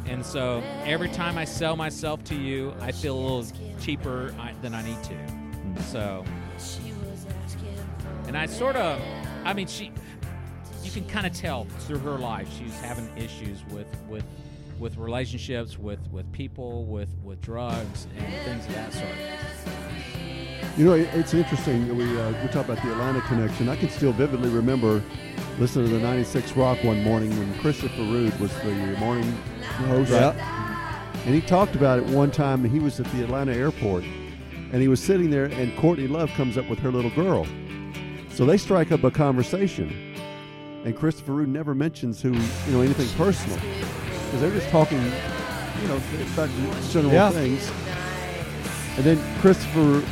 And 0.08 0.24
so 0.24 0.62
every 0.84 1.10
time 1.10 1.36
I 1.36 1.44
sell 1.44 1.76
myself 1.76 2.24
to 2.24 2.34
you, 2.34 2.74
I 2.80 2.92
feel 2.92 3.14
a 3.14 3.20
little 3.20 3.46
cheaper 3.80 4.34
I- 4.38 4.54
than 4.62 4.74
I 4.74 4.82
need 4.82 5.02
to. 5.04 5.14
Mm-hmm. 5.14 5.80
So, 5.82 6.24
and 8.26 8.36
I 8.36 8.46
sort 8.46 8.76
of, 8.76 9.00
I 9.44 9.52
mean, 9.52 9.66
she, 9.66 9.92
you 10.82 10.90
can 10.90 11.06
kind 11.06 11.26
of 11.26 11.34
tell 11.34 11.64
through 11.80 11.98
her 11.98 12.18
life 12.18 12.48
she's 12.58 12.74
having 12.80 13.08
issues 13.16 13.62
with 13.66 13.86
with 14.08 14.24
with 14.78 14.96
relationships, 14.96 15.78
with 15.78 16.00
with 16.10 16.30
people, 16.32 16.86
with 16.86 17.10
with 17.22 17.40
drugs 17.42 18.06
and 18.16 18.26
things 18.44 18.66
of 18.66 18.74
that 18.74 18.92
sort. 18.92 20.57
You 20.78 20.84
know, 20.84 20.92
it's 20.92 21.34
interesting. 21.34 21.88
that 21.88 21.94
We 21.94 22.04
uh, 22.20 22.30
we 22.40 22.46
talk 22.48 22.66
about 22.66 22.80
the 22.84 22.92
Atlanta 22.92 23.20
connection. 23.22 23.68
I 23.68 23.74
can 23.74 23.90
still 23.90 24.12
vividly 24.12 24.48
remember 24.48 25.02
listening 25.58 25.88
to 25.88 25.94
the 25.94 26.00
'96 26.00 26.52
Rock 26.56 26.84
one 26.84 27.02
morning 27.02 27.30
when 27.36 27.52
Christopher 27.58 28.02
Rude 28.02 28.38
was 28.38 28.54
the 28.60 28.70
morning 29.00 29.24
host, 29.88 30.12
and 30.12 31.34
he 31.34 31.40
talked 31.40 31.74
about 31.74 31.98
it 31.98 32.04
one 32.06 32.30
time. 32.30 32.62
He 32.62 32.78
was 32.78 33.00
at 33.00 33.06
the 33.06 33.24
Atlanta 33.24 33.54
airport, 33.54 34.04
and 34.72 34.80
he 34.80 34.86
was 34.86 35.02
sitting 35.02 35.30
there, 35.30 35.46
and 35.46 35.76
Courtney 35.78 36.06
Love 36.06 36.30
comes 36.36 36.56
up 36.56 36.68
with 36.70 36.78
her 36.78 36.92
little 36.92 37.10
girl. 37.10 37.44
So 38.30 38.46
they 38.46 38.56
strike 38.56 38.92
up 38.92 39.02
a 39.02 39.10
conversation, 39.10 40.14
and 40.84 40.96
Christopher 40.96 41.32
Rude 41.32 41.48
never 41.48 41.74
mentions 41.74 42.22
who 42.22 42.32
you 42.32 42.72
know 42.72 42.82
anything 42.82 43.08
personal 43.18 43.56
because 43.56 44.40
they're 44.42 44.52
just 44.52 44.68
talking, 44.68 45.02
you 45.02 45.88
know, 45.88 46.00
about 46.34 46.48
general 46.92 47.12
Yeah. 47.12 47.30
things. 47.30 47.68
And 48.96 49.04
then 49.04 49.40
Christopher 49.40 50.04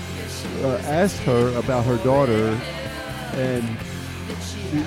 uh, 0.62 0.80
asked 0.84 1.20
her 1.20 1.56
about 1.58 1.84
her 1.84 1.96
daughter, 1.98 2.58
and 3.34 3.64
she, 4.42 4.78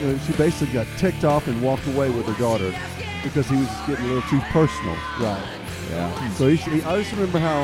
you 0.00 0.06
know, 0.06 0.18
she 0.18 0.32
basically 0.34 0.72
got 0.72 0.86
ticked 0.98 1.24
off 1.24 1.46
and 1.48 1.60
walked 1.62 1.86
away 1.86 2.10
with 2.10 2.26
her 2.26 2.38
daughter 2.38 2.74
because 3.22 3.48
he 3.48 3.56
was 3.56 3.68
getting 3.86 4.04
a 4.04 4.08
little 4.08 4.28
too 4.30 4.40
personal. 4.52 4.94
Right. 5.18 5.42
Yeah. 5.90 6.10
Hmm. 6.10 6.32
So 6.34 6.48
he, 6.48 6.56
he, 6.56 6.82
I 6.82 6.98
just 6.98 7.12
remember 7.12 7.38
how 7.38 7.62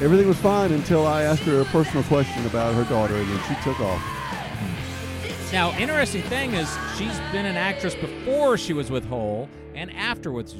everything 0.00 0.28
was 0.28 0.38
fine 0.38 0.72
until 0.72 1.06
I 1.06 1.22
asked 1.22 1.42
her 1.42 1.60
a 1.60 1.64
personal 1.66 2.02
question 2.04 2.44
about 2.46 2.74
her 2.74 2.84
daughter, 2.84 3.14
and 3.14 3.28
then 3.28 3.40
she 3.48 3.62
took 3.62 3.80
off. 3.80 4.00
Hmm. 4.00 5.52
Now, 5.52 5.76
interesting 5.78 6.22
thing 6.22 6.54
is, 6.54 6.68
she's 6.96 7.18
been 7.32 7.46
an 7.46 7.56
actress 7.56 7.94
before 7.94 8.56
she 8.56 8.72
was 8.72 8.90
with 8.90 9.04
Hole 9.06 9.48
and 9.74 9.90
afterwards 9.92 10.54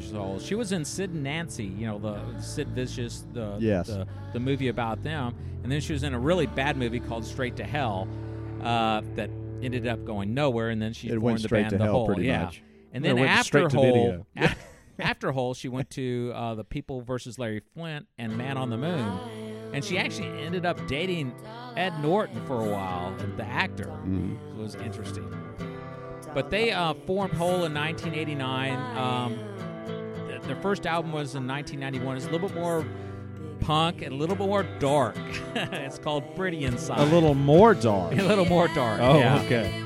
she 0.44 0.54
was. 0.54 0.72
In 0.72 0.84
Sid 0.84 1.10
and 1.10 1.22
Nancy, 1.22 1.64
you 1.64 1.86
know, 1.86 1.98
the 1.98 2.40
Sid 2.40 2.68
Vicious, 2.68 3.24
the, 3.32 3.56
Yes. 3.60 3.86
the 3.88 4.06
the 4.32 4.40
movie 4.40 4.68
about 4.68 5.02
them, 5.02 5.34
and 5.62 5.70
then 5.70 5.80
she 5.80 5.92
was 5.92 6.02
in 6.02 6.14
a 6.14 6.18
really 6.18 6.46
bad 6.46 6.76
movie 6.76 7.00
called 7.00 7.24
Straight 7.24 7.56
to 7.56 7.64
Hell, 7.64 8.08
uh, 8.62 9.02
that 9.14 9.30
ended 9.62 9.86
up 9.86 10.04
going 10.04 10.34
nowhere, 10.34 10.70
and 10.70 10.80
then 10.82 10.92
she 10.92 11.08
It 11.08 11.12
formed 11.12 11.22
went 11.24 11.42
the 11.42 11.48
straight 11.48 11.62
band 11.62 11.70
to 11.70 11.78
The 11.78 11.84
hell 11.84 11.92
Hole, 11.94 12.06
pretty 12.06 12.24
yeah. 12.24 12.44
much. 12.44 12.62
And 12.92 13.04
then 13.04 13.16
it 13.16 13.20
went 13.20 13.30
after 13.32 13.44
straight 13.68 13.70
to 13.70 13.76
Hole, 13.76 13.84
video. 13.94 14.26
af- 14.36 14.58
after 14.98 15.32
Hole, 15.32 15.54
she 15.54 15.68
went 15.68 15.90
to 15.90 16.32
uh, 16.34 16.54
the 16.54 16.64
People 16.64 17.00
versus 17.02 17.38
Larry 17.38 17.60
Flynt 17.74 18.06
and 18.18 18.36
Man 18.36 18.56
on 18.56 18.70
the 18.70 18.76
Moon, 18.76 19.18
and 19.72 19.84
she 19.84 19.98
actually 19.98 20.28
ended 20.44 20.64
up 20.66 20.84
dating 20.86 21.32
Ed 21.76 21.92
Norton 22.00 22.44
for 22.46 22.60
a 22.64 22.68
while, 22.70 23.12
the 23.36 23.44
actor. 23.44 23.90
It 24.06 24.56
was 24.56 24.74
interesting. 24.76 25.28
But 26.34 26.50
they 26.50 26.72
uh, 26.72 26.94
formed 27.06 27.32
Hole 27.34 27.64
in 27.64 27.72
1989. 27.72 28.96
Um, 28.98 29.38
th- 30.28 30.42
their 30.42 30.56
first 30.56 30.86
album 30.86 31.12
was 31.12 31.34
in 31.34 31.46
1991. 31.46 32.16
It's 32.16 32.26
a 32.26 32.30
little 32.30 32.48
bit 32.48 32.58
more 32.58 32.84
punk 33.60 34.02
and 34.02 34.12
a 34.12 34.16
little 34.16 34.36
bit 34.36 34.46
more 34.46 34.64
dark. 34.78 35.16
it's 35.54 35.98
called 35.98 36.34
Pretty 36.36 36.64
Inside. 36.64 36.98
A 36.98 37.04
little 37.04 37.34
more 37.34 37.74
dark. 37.74 38.12
a 38.18 38.22
little 38.22 38.46
more 38.46 38.68
dark. 38.68 39.00
Oh, 39.00 39.18
yeah. 39.18 39.40
okay. 39.42 39.82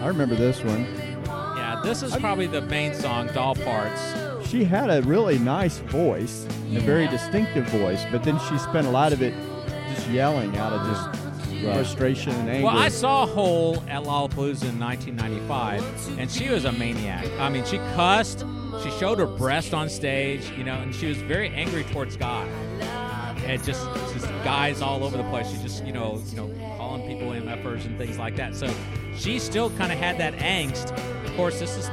I 0.00 0.06
remember 0.06 0.34
this 0.34 0.62
one. 0.64 0.86
Yeah, 1.26 1.80
this 1.84 2.02
is 2.02 2.16
probably 2.16 2.46
the 2.46 2.62
main 2.62 2.94
song, 2.94 3.28
Doll 3.34 3.54
Parts. 3.54 4.14
She 4.48 4.64
had 4.64 4.88
a 4.88 5.02
really 5.02 5.38
nice 5.38 5.78
voice, 5.78 6.46
a 6.72 6.80
very 6.80 7.06
distinctive 7.08 7.66
voice, 7.68 8.04
but 8.10 8.24
then 8.24 8.38
she 8.48 8.56
spent 8.58 8.86
a 8.86 8.90
lot 8.90 9.12
of 9.12 9.20
it 9.20 9.34
just 9.94 10.08
yelling 10.08 10.56
out 10.56 10.72
of 10.72 10.86
just 10.86 11.17
frustration 11.62 12.32
and 12.32 12.48
anger. 12.48 12.66
Well, 12.66 12.76
I 12.76 12.88
saw 12.88 13.26
Hole 13.26 13.82
at 13.88 14.04
Lollapalooza 14.04 14.68
in 14.68 14.78
1995, 14.78 16.18
and 16.18 16.30
she 16.30 16.48
was 16.48 16.64
a 16.64 16.72
maniac. 16.72 17.26
I 17.38 17.48
mean, 17.48 17.64
she 17.64 17.78
cussed, 17.94 18.44
she 18.82 18.90
showed 18.92 19.18
her 19.18 19.26
breast 19.26 19.74
on 19.74 19.88
stage, 19.88 20.50
you 20.56 20.64
know, 20.64 20.74
and 20.74 20.94
she 20.94 21.06
was 21.06 21.16
very 21.18 21.48
angry 21.50 21.84
towards 21.84 22.16
God. 22.16 22.48
And 23.44 23.62
just, 23.64 23.82
just 24.12 24.26
guys 24.44 24.82
all 24.82 25.02
over 25.02 25.16
the 25.16 25.28
place. 25.30 25.50
She 25.50 25.56
just, 25.62 25.84
you 25.86 25.92
know, 25.92 26.22
you 26.28 26.36
know, 26.36 26.76
calling 26.76 27.06
people 27.08 27.28
MFers 27.28 27.86
and 27.86 27.96
things 27.96 28.18
like 28.18 28.36
that. 28.36 28.54
So 28.54 28.70
she 29.16 29.38
still 29.38 29.70
kind 29.70 29.90
of 29.90 29.98
had 29.98 30.18
that 30.18 30.34
angst. 30.34 30.92
Of 31.24 31.34
course, 31.34 31.58
this 31.58 31.76
is, 31.76 31.90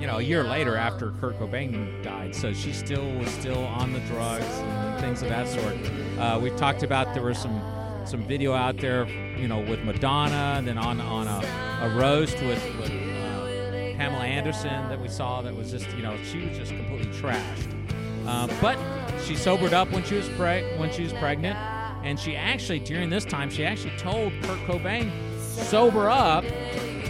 you 0.00 0.06
know, 0.06 0.18
a 0.18 0.22
year 0.22 0.42
later 0.42 0.76
after 0.76 1.12
Kurt 1.20 1.38
Cobain 1.38 2.02
died, 2.02 2.34
so 2.34 2.52
she 2.52 2.72
still 2.72 3.08
was 3.18 3.28
still 3.30 3.64
on 3.66 3.92
the 3.92 4.00
drugs 4.00 4.44
and 4.44 5.00
things 5.00 5.22
of 5.22 5.28
that 5.28 5.46
sort. 5.48 5.76
Uh, 6.18 6.40
we've 6.40 6.56
talked 6.56 6.82
about 6.82 7.14
there 7.14 7.22
were 7.22 7.34
some 7.34 7.60
some 8.06 8.22
video 8.22 8.52
out 8.52 8.78
there, 8.78 9.08
you 9.36 9.48
know, 9.48 9.60
with 9.60 9.82
Madonna, 9.84 10.54
and 10.56 10.66
then 10.66 10.78
on 10.78 11.00
on 11.00 11.26
a, 11.26 11.86
a 11.86 11.96
roast 11.96 12.40
with, 12.42 12.62
with 12.78 12.90
uh, 12.90 13.96
Pamela 13.96 14.24
Anderson 14.24 14.88
that 14.88 15.00
we 15.00 15.08
saw 15.08 15.42
that 15.42 15.54
was 15.54 15.70
just, 15.70 15.90
you 15.96 16.02
know, 16.02 16.16
she 16.24 16.46
was 16.46 16.56
just 16.56 16.72
completely 16.72 17.12
trashed. 17.12 17.72
Uh, 18.26 18.48
but 18.60 18.78
she 19.24 19.36
sobered 19.36 19.72
up 19.72 19.90
when 19.92 20.02
she 20.04 20.14
was 20.16 20.28
preg- 20.30 20.78
when 20.78 20.92
she 20.92 21.02
was 21.02 21.12
pregnant, 21.14 21.56
and 22.04 22.18
she 22.18 22.36
actually 22.36 22.78
during 22.80 23.10
this 23.10 23.24
time 23.24 23.50
she 23.50 23.64
actually 23.64 23.96
told 23.98 24.32
Kurt 24.42 24.58
Cobain, 24.60 25.10
"Sober 25.40 26.08
up, 26.08 26.44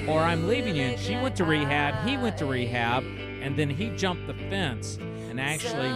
or 0.07 0.21
I'm 0.21 0.47
leaving 0.47 0.77
you." 0.77 0.83
And 0.83 1.01
she 1.01 1.15
went 1.15 1.37
to 1.37 1.45
rehab. 1.45 2.07
He 2.07 2.17
went 2.17 2.37
to 2.39 2.47
rehab, 2.47 3.03
and 3.43 3.57
then 3.57 3.71
he 3.71 3.91
jumped 3.97 4.27
the 4.27 4.35
fence 4.35 4.99
and 5.29 5.41
actually 5.41 5.93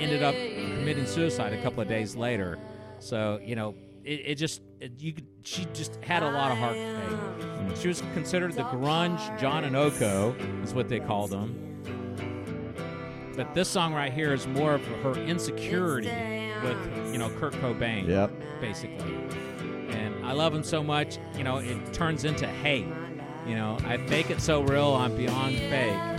ended 0.00 0.22
up 0.22 0.34
committing 0.34 1.06
suicide 1.06 1.52
a 1.52 1.62
couple 1.62 1.80
of 1.80 1.88
days 1.88 2.16
later. 2.16 2.58
So 2.98 3.40
you 3.44 3.56
know, 3.56 3.74
it, 4.06 4.22
it 4.24 4.34
just 4.36 4.62
it, 4.80 4.92
you 4.98 5.12
could, 5.12 5.26
she 5.42 5.66
just 5.74 5.96
had 6.02 6.22
a 6.22 6.30
lot 6.30 6.52
of 6.52 6.58
heartache. 6.58 6.96
She 7.76 7.88
was 7.88 8.02
considered 8.14 8.52
the 8.52 8.62
grunge 8.62 9.38
John 9.38 9.64
and 9.64 9.74
Yoko, 9.74 10.34
is 10.64 10.72
what 10.72 10.88
they 10.88 11.00
called 11.00 11.30
them. 11.30 11.62
But 13.36 13.52
this 13.52 13.68
song 13.68 13.92
right 13.92 14.12
here 14.12 14.32
is 14.32 14.46
more 14.46 14.74
of 14.74 14.86
her 15.02 15.12
insecurity 15.14 16.08
with 16.62 17.12
you 17.12 17.18
know 17.18 17.28
Kurt 17.38 17.52
Cobain, 17.54 18.06
Yep. 18.08 18.32
basically. 18.60 19.14
And 19.90 20.24
I 20.24 20.32
love 20.32 20.54
him 20.54 20.62
so 20.62 20.82
much, 20.82 21.18
you 21.36 21.44
know, 21.44 21.58
it 21.58 21.92
turns 21.92 22.24
into 22.24 22.46
hate. 22.46 22.86
You 23.46 23.54
know, 23.54 23.76
I 23.84 23.98
fake 24.06 24.30
it 24.30 24.40
so 24.40 24.62
real, 24.62 24.94
I'm 24.94 25.14
beyond 25.16 25.56
fake. 25.56 26.15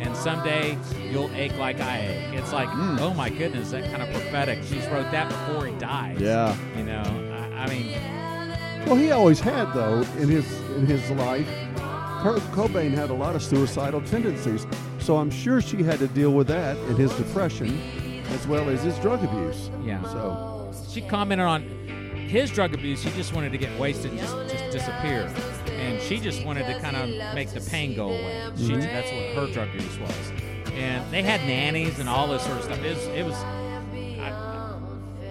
And 0.00 0.16
someday 0.16 0.76
you'll 1.10 1.30
ache 1.34 1.56
like 1.58 1.80
I 1.80 1.98
ache. 2.00 2.38
It's 2.38 2.52
like, 2.52 2.68
Mm. 2.68 3.00
oh 3.00 3.14
my 3.14 3.28
goodness, 3.30 3.70
that 3.70 3.84
kind 3.90 4.02
of 4.02 4.10
prophetic. 4.10 4.58
She's 4.64 4.86
wrote 4.88 5.10
that 5.12 5.28
before 5.28 5.66
he 5.66 5.74
died. 5.78 6.20
Yeah. 6.20 6.56
You 6.76 6.84
know, 6.84 7.02
I, 7.56 7.62
I 7.64 7.68
mean, 7.68 7.92
Well, 8.86 8.96
he 8.96 9.10
always 9.10 9.40
had 9.40 9.72
though 9.72 10.02
in 10.18 10.28
his 10.28 10.60
in 10.76 10.86
his 10.86 11.10
life. 11.12 11.48
Kurt 12.22 12.40
Cobain 12.52 12.92
had 12.92 13.10
a 13.10 13.14
lot 13.14 13.36
of 13.36 13.42
suicidal 13.42 14.00
tendencies, 14.02 14.66
so 14.98 15.16
I'm 15.18 15.30
sure 15.30 15.60
she 15.60 15.82
had 15.82 15.98
to 16.00 16.08
deal 16.08 16.32
with 16.32 16.48
that 16.48 16.76
and 16.88 16.96
his 16.98 17.12
depression, 17.14 17.78
as 18.30 18.46
well 18.48 18.68
as 18.68 18.82
his 18.82 18.98
drug 18.98 19.22
abuse. 19.22 19.70
Yeah. 19.84 20.02
So 20.04 20.72
she 20.90 21.02
commented 21.02 21.46
on 21.46 21.62
his 22.28 22.50
drug 22.50 22.74
abuse. 22.74 23.02
He 23.02 23.10
just 23.12 23.32
wanted 23.32 23.52
to 23.52 23.58
get 23.58 23.78
wasted 23.78 24.10
and 24.12 24.20
just, 24.20 24.34
just 24.50 24.70
disappear. 24.72 25.30
And 25.76 26.00
she 26.02 26.18
just 26.20 26.44
wanted 26.44 26.66
to 26.66 26.80
kind 26.80 26.96
of 26.96 27.34
make 27.34 27.50
the 27.50 27.60
pain 27.60 27.94
go 27.94 28.08
away. 28.08 28.50
She, 28.56 28.74
that's 28.76 29.10
what 29.12 29.46
her 29.46 29.52
drug 29.52 29.72
use 29.74 29.98
was. 29.98 30.32
And 30.74 31.10
they 31.12 31.22
had 31.22 31.40
nannies 31.42 31.98
and 31.98 32.08
all 32.08 32.28
this 32.28 32.42
sort 32.44 32.58
of 32.58 32.64
stuff. 32.64 32.78
It 32.82 32.96
was, 32.96 33.06
it 33.08 33.24
was 33.24 33.34
I, 34.20 34.78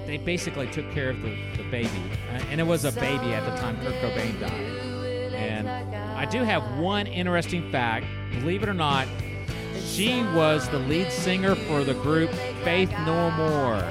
they 0.06 0.18
basically 0.18 0.68
took 0.68 0.90
care 0.92 1.10
of 1.10 1.22
the, 1.22 1.36
the 1.58 1.64
baby. 1.70 1.90
Uh, 2.32 2.40
And 2.52 2.60
it 2.62 2.66
was 2.66 2.86
a 2.86 2.92
baby 2.92 3.34
at 3.34 3.44
the 3.50 3.56
time 3.60 3.78
Kurt 3.78 3.94
Cobain 3.96 4.40
died. 4.40 4.52
And 5.34 5.68
I 5.70 6.26
do 6.26 6.44
have 6.44 6.78
one 6.80 7.08
interesting 7.08 7.70
fact. 7.72 8.06
Believe 8.40 8.64
it 8.64 8.70
or 8.70 8.74
not, 8.74 9.08
she 9.84 10.24
was 10.34 10.68
the 10.70 10.80
lead 10.80 11.12
singer 11.12 11.56
for 11.56 11.84
the 11.84 11.94
group 11.96 12.30
Faith 12.64 12.92
No 13.06 13.30
More 13.32 13.82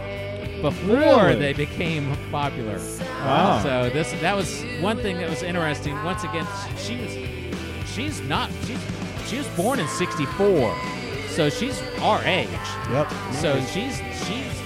before 0.62 0.96
Really? 0.96 1.34
they 1.38 1.52
became 1.52 2.16
popular. 2.30 2.78
Wow. 3.24 3.62
So 3.62 3.90
this 3.90 4.12
that 4.20 4.36
was 4.36 4.64
one 4.80 4.98
thing 4.98 5.18
that 5.18 5.30
was 5.30 5.42
interesting. 5.42 6.02
Once 6.04 6.24
again, 6.24 6.46
she 6.76 6.96
was 6.96 7.88
she's 7.90 8.20
not 8.22 8.50
she, 8.66 8.76
she 9.26 9.38
was 9.38 9.48
born 9.48 9.80
in 9.80 9.88
64. 9.88 10.76
So 11.28 11.50
she's 11.50 11.82
our 12.00 12.22
age. 12.24 12.48
Yep. 12.90 13.10
So 13.32 13.60
she's 13.60 13.96
she's 14.26 14.64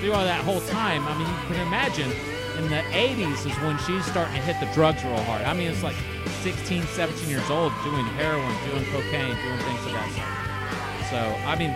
through 0.00 0.12
all 0.12 0.24
that 0.24 0.42
whole 0.44 0.60
time. 0.62 1.06
I 1.06 1.18
mean, 1.18 1.28
you 1.28 1.54
can 1.54 1.66
imagine 1.66 2.10
in 2.58 2.68
the 2.68 2.82
80s 2.92 3.46
is 3.46 3.56
when 3.60 3.78
she's 3.78 4.04
starting 4.06 4.34
to 4.34 4.40
hit 4.40 4.58
the 4.60 4.72
drugs 4.74 5.04
real 5.04 5.16
hard. 5.24 5.42
I 5.42 5.52
mean, 5.52 5.70
it's 5.70 5.82
like 5.82 5.96
16, 6.42 6.82
17 6.82 7.28
years 7.28 7.48
old 7.50 7.72
doing 7.84 8.04
heroin, 8.16 8.54
doing 8.70 8.84
cocaine, 8.86 9.36
doing 9.36 9.58
things 9.58 9.86
of 9.86 9.92
that 9.92 10.08
sort. 10.16 11.10
So, 11.10 11.18
I 11.46 11.56
mean, 11.56 11.74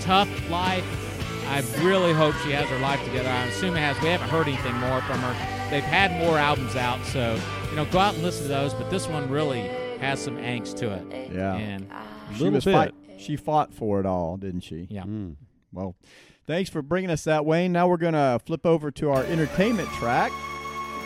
tough 0.00 0.28
life. 0.50 0.84
I 1.50 1.60
really 1.82 2.12
hope 2.12 2.34
she 2.44 2.52
has 2.52 2.68
her 2.68 2.78
life 2.78 3.04
together. 3.04 3.28
I 3.28 3.46
assume 3.46 3.76
it 3.76 3.80
has. 3.80 4.00
We 4.00 4.08
haven't 4.08 4.28
heard 4.28 4.46
anything 4.46 4.74
more 4.76 5.00
from 5.02 5.18
her. 5.20 5.32
They've 5.70 5.82
had 5.82 6.12
more 6.24 6.38
albums 6.38 6.76
out, 6.76 7.04
so 7.06 7.38
you 7.70 7.76
know, 7.76 7.84
go 7.86 7.98
out 7.98 8.14
and 8.14 8.22
listen 8.22 8.42
to 8.44 8.48
those. 8.48 8.72
But 8.74 8.88
this 8.90 9.08
one 9.08 9.28
really 9.28 9.62
has 10.00 10.20
some 10.22 10.36
angst 10.36 10.76
to 10.78 10.92
it. 10.92 11.30
Yeah. 11.34 11.56
And 11.56 11.90
She 12.34 12.38
Little 12.38 12.54
was 12.54 12.64
bit. 12.64 12.72
fight. 12.72 12.94
She 13.18 13.36
fought 13.36 13.74
for 13.74 14.00
it 14.00 14.06
all, 14.06 14.36
didn't 14.36 14.60
she? 14.62 14.86
yeah. 14.90 15.02
Mm. 15.02 15.36
Well, 15.72 15.94
thanks 16.46 16.70
for 16.70 16.80
bringing 16.82 17.10
us 17.10 17.24
that, 17.24 17.44
Wayne. 17.44 17.70
Now 17.72 17.86
we're 17.88 17.96
going 17.98 18.14
to 18.14 18.40
flip 18.46 18.64
over 18.64 18.90
to 18.92 19.10
our 19.10 19.22
entertainment 19.24 19.88
track, 19.90 20.32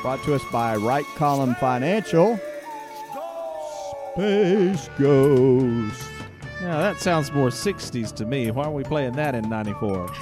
brought 0.02 0.22
to 0.24 0.34
us 0.34 0.42
by 0.52 0.76
Right 0.76 1.04
Column 1.16 1.54
Financial. 1.56 2.38
Space 4.14 4.88
Ghost. 4.98 6.08
Now 6.64 6.80
that 6.80 6.98
sounds 7.00 7.30
more 7.30 7.48
60s 7.48 8.14
to 8.16 8.24
me. 8.24 8.50
Why 8.50 8.64
are 8.64 8.70
we 8.70 8.84
playing 8.84 9.12
that 9.12 9.34
in 9.34 9.48
94? 9.48 10.10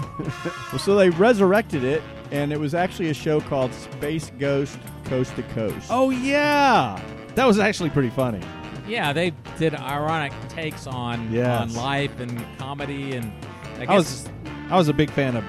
Well, 0.73 0.79
so 0.79 0.95
they 0.97 1.11
resurrected 1.11 1.85
it, 1.85 2.03
and 2.31 2.51
it 2.53 2.59
was 2.59 2.75
actually 2.75 3.11
a 3.11 3.15
show 3.15 3.41
called 3.43 3.73
Space 3.75 4.33
Ghost 4.39 4.79
Coast 5.05 5.37
to 5.37 5.43
Coast. 5.45 5.89
oh, 5.91 6.09
yeah. 6.11 6.99
That 7.35 7.45
was 7.47 7.59
actually 7.59 7.91
pretty 7.91 8.09
funny. 8.11 8.41
Yeah, 8.89 9.13
they 9.13 9.33
did 9.59 9.75
ironic 9.75 10.33
takes 10.49 10.87
on 10.87 11.31
Yes. 11.33 11.61
on 11.61 11.75
life 11.75 12.19
and 12.21 12.43
comedy, 12.59 13.15
and 13.17 13.31
I 13.79 13.85
I, 13.93 13.97
was 13.97 14.29
I 14.71 14.77
was 14.77 14.89
a 14.89 14.93
big 14.95 15.11
fan 15.11 15.37
of 15.37 15.45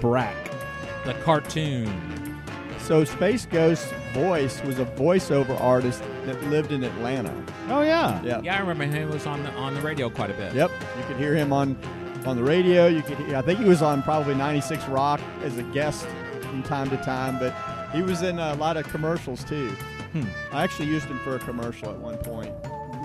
Brak. 0.00 0.34
the 1.04 1.14
cartoon. 1.24 2.40
So 2.80 3.04
Space 3.04 3.44
Ghost's 3.46 3.92
voice 4.12 4.62
was 4.64 4.78
a 4.78 4.84
voiceover 4.84 5.58
artist 5.60 6.02
that 6.24 6.42
lived 6.44 6.72
in 6.72 6.84
Atlanta. 6.84 7.32
Oh, 7.68 7.82
yeah. 7.82 8.22
Yeah. 8.22 8.40
Yeah, 8.42 8.56
I 8.56 8.60
remember 8.60 8.84
him 8.84 9.10
was 9.10 9.26
on 9.26 9.42
the 9.42 9.50
on 9.52 9.74
the 9.74 9.80
radio 9.80 10.08
quite 10.10 10.30
a 10.30 10.34
bit. 10.34 10.54
Yep. 10.54 10.70
You 10.98 11.04
could 11.04 11.16
hear 11.16 11.34
him 11.34 11.52
on 11.52 11.76
on 12.26 12.36
the 12.36 12.42
radio. 12.44 12.86
You 12.86 13.02
could, 13.02 13.18
I 13.34 13.42
think 13.42 13.58
he 13.60 13.64
was 13.64 13.80
on 13.82 14.02
probably 14.02 14.34
96 14.34 14.86
Rock 14.88 15.20
as 15.42 15.56
a 15.56 15.62
guest 15.64 16.06
from 16.42 16.62
time 16.62 16.90
to 16.90 16.96
time, 16.98 17.38
but 17.38 17.54
he 17.94 18.02
was 18.02 18.22
in 18.22 18.38
a 18.38 18.54
lot 18.56 18.76
of 18.76 18.86
commercials 18.88 19.44
too. 19.44 19.68
Hmm. 20.12 20.24
I 20.52 20.64
actually 20.64 20.88
used 20.88 21.06
him 21.06 21.18
for 21.20 21.36
a 21.36 21.38
commercial 21.38 21.90
at 21.90 21.98
one 21.98 22.16
point 22.18 22.52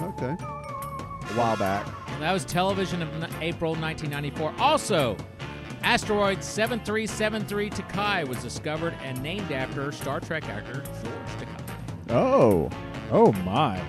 Okay. 0.01 0.35
a 0.39 1.33
while 1.35 1.55
back. 1.57 1.85
That 2.19 2.31
was 2.31 2.45
television 2.45 3.01
of 3.01 3.09
April 3.41 3.75
1994. 3.75 4.53
Also, 4.59 5.17
asteroid 5.83 6.43
7373 6.43 7.69
Takei 7.69 8.27
was 8.27 8.41
discovered 8.41 8.95
and 9.03 9.21
named 9.21 9.51
after 9.51 9.91
Star 9.91 10.19
Trek 10.19 10.47
actor 10.49 10.83
George 11.03 11.27
Takei. 11.37 12.11
Oh, 12.11 12.69
Oh 13.13 13.31
my! 13.43 13.79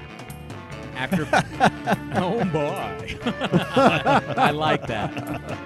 After 0.96 1.22
oh 2.14 2.44
boy, 2.52 3.18
I 4.36 4.50
like 4.50 4.86
that. 4.86 5.40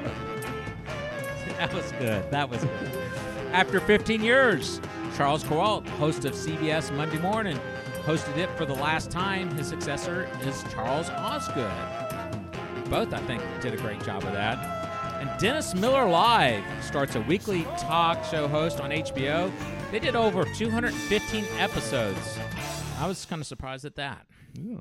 That 1.58 1.74
was 1.74 1.90
good. 1.98 2.30
That 2.30 2.48
was 2.48 2.60
good. 2.60 2.90
After 3.50 3.80
15 3.80 4.22
years, 4.22 4.80
Charles 5.16 5.42
Kuralt, 5.42 5.84
host 5.88 6.24
of 6.24 6.34
CBS 6.34 6.96
Monday 6.96 7.18
Morning, 7.18 7.58
hosted 8.04 8.36
it 8.36 8.48
for 8.56 8.64
the 8.64 8.74
last 8.74 9.10
time. 9.10 9.50
His 9.56 9.66
successor 9.66 10.28
is 10.44 10.62
Charles 10.72 11.10
Osgood. 11.10 11.68
Both, 12.88 13.12
I 13.12 13.18
think, 13.26 13.42
did 13.60 13.74
a 13.74 13.76
great 13.78 14.00
job 14.04 14.22
of 14.22 14.32
that. 14.34 14.77
And 15.18 15.30
Dennis 15.40 15.74
Miller 15.74 16.08
Live 16.08 16.64
starts 16.84 17.16
a 17.16 17.20
weekly 17.22 17.64
talk 17.76 18.24
show 18.24 18.46
host 18.46 18.80
on 18.80 18.90
HBO. 18.90 19.50
They 19.90 19.98
did 19.98 20.14
over 20.14 20.44
215 20.44 21.44
episodes. 21.58 22.38
I 23.00 23.08
was 23.08 23.24
kind 23.24 23.40
of 23.40 23.46
surprised 23.46 23.84
at 23.84 23.96
that. 23.96 24.26
Yeah. 24.54 24.78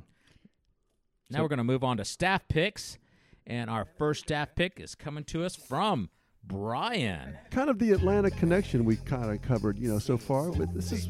Now 1.30 1.42
we're 1.42 1.48
going 1.48 1.58
to 1.58 1.64
move 1.64 1.84
on 1.84 1.98
to 1.98 2.06
staff 2.06 2.48
picks. 2.48 3.00
And 3.48 3.70
our 3.70 3.86
first 3.98 4.26
staff 4.26 4.50
pick 4.56 4.80
is 4.80 4.94
coming 4.94 5.24
to 5.26 5.44
us 5.44 5.56
from 5.56 6.10
Brian. 6.44 7.38
Kind 7.50 7.70
of 7.70 7.80
the 7.80 7.92
Atlanta 7.94 8.30
connection 8.30 8.86
we 8.86 8.98
kind 8.98 9.32
of 9.32 9.42
covered, 9.42 9.80
you 9.80 9.90
know, 9.90 10.00
so 10.00 10.18
far. 10.18 10.52
But 10.52 10.74
this 10.74 10.92
is 10.92 11.08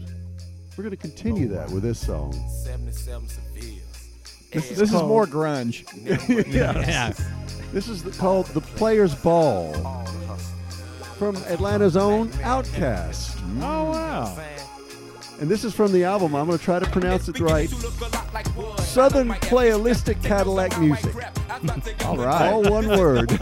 we're 0.77 0.83
going 0.83 0.91
to 0.91 0.97
continue 0.97 1.47
that 1.49 1.69
with 1.71 1.83
this 1.83 1.99
song. 1.99 2.31
77 2.63 3.27
Sevilles. 3.27 3.86
This 4.57 4.69
this 4.69 4.93
is 4.93 5.01
more 5.03 5.27
grunge. 5.27 5.85
Yeah. 6.51 7.13
This 7.73 7.87
is 7.87 8.01
the, 8.01 8.11
called 8.11 8.47
the 8.47 8.61
Players 8.61 9.13
Ball 9.13 9.73
from 11.19 11.35
Atlanta's 11.47 11.95
own 11.95 12.29
Outkast, 12.29 13.39
Oh 13.61 13.91
wow! 13.91 14.35
and 15.39 15.47
this 15.47 15.63
is 15.63 15.75
from 15.75 15.91
the 15.91 16.03
album. 16.05 16.35
I'm 16.35 16.47
going 16.47 16.57
to 16.57 16.63
try 16.63 16.79
to 16.79 16.89
pronounce 16.89 17.29
it 17.29 17.39
right. 17.39 17.69
Southern 18.79 19.29
Playalistic 19.29 20.23
Cadillac 20.23 20.79
Music. 20.79 21.13
All 22.05 22.17
right. 22.17 22.51
All 22.51 22.63
one 22.63 22.87
word. 22.87 23.29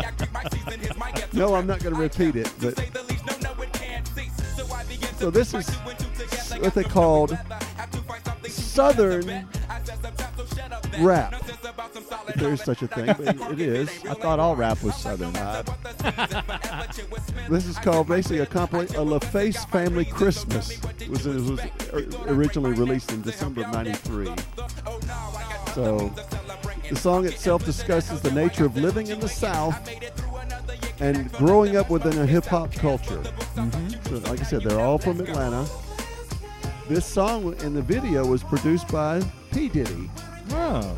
no, 1.34 1.56
I'm 1.56 1.68
not 1.68 1.82
going 1.82 1.96
to 1.96 2.02
repeat 2.02 2.36
it, 2.36 2.52
but 2.60 2.78
so 5.18 5.30
this 5.30 5.54
is 5.54 5.70
what 6.60 6.74
they 6.74 6.84
called 6.84 7.38
Southern 8.48 9.48
rap. 11.00 11.34
If 12.28 12.36
there 12.36 12.54
is 12.54 12.62
such 12.62 12.82
a 12.82 12.88
thing, 12.88 13.08
but 13.08 13.52
it 13.52 13.60
is. 13.60 13.90
I 14.10 14.14
thought 14.14 14.40
all 14.40 14.56
rap 14.56 14.82
was 14.84 14.96
Southern. 14.96 15.36
Uh, 15.36 15.64
This 17.50 17.68
is 17.68 17.78
called 17.78 18.08
basically 18.08 18.40
a 18.40 18.46
compilation, 18.46 18.96
a 18.96 19.00
LaFace 19.00 19.70
Family 19.70 20.06
Christmas. 20.06 20.82
It 21.00 21.10
was, 21.10 21.26
it 21.28 21.36
was 21.36 21.60
originally 22.28 22.74
released 22.74 23.12
in 23.12 23.22
December 23.22 23.64
of 23.64 23.72
'93. 23.72 24.34
So, 25.74 26.12
the 26.90 26.96
song 26.96 27.26
itself 27.26 27.64
discusses 27.66 28.22
the 28.22 28.32
nature 28.32 28.66
of 28.66 28.76
living 28.78 29.08
in 29.08 29.20
the 29.20 29.30
South 29.30 29.76
and 31.00 31.32
growing 31.34 31.78
up 31.78 31.90
within 31.90 32.18
a 32.18 32.26
hip 32.26 32.46
hop 32.46 32.74
culture. 32.74 33.22
So, 34.06 34.16
like 34.30 34.40
I 34.40 34.44
said, 34.44 34.64
they're 34.64 34.80
all 34.80 34.98
from 34.98 35.20
Atlanta. 35.20 35.68
This 36.88 37.06
song 37.06 37.56
in 37.62 37.74
the 37.74 37.82
video 37.82 38.26
was 38.26 38.44
produced 38.44 38.88
by 38.88 39.22
P 39.52 39.70
Diddy. 39.70 40.10
Oh, 40.52 40.98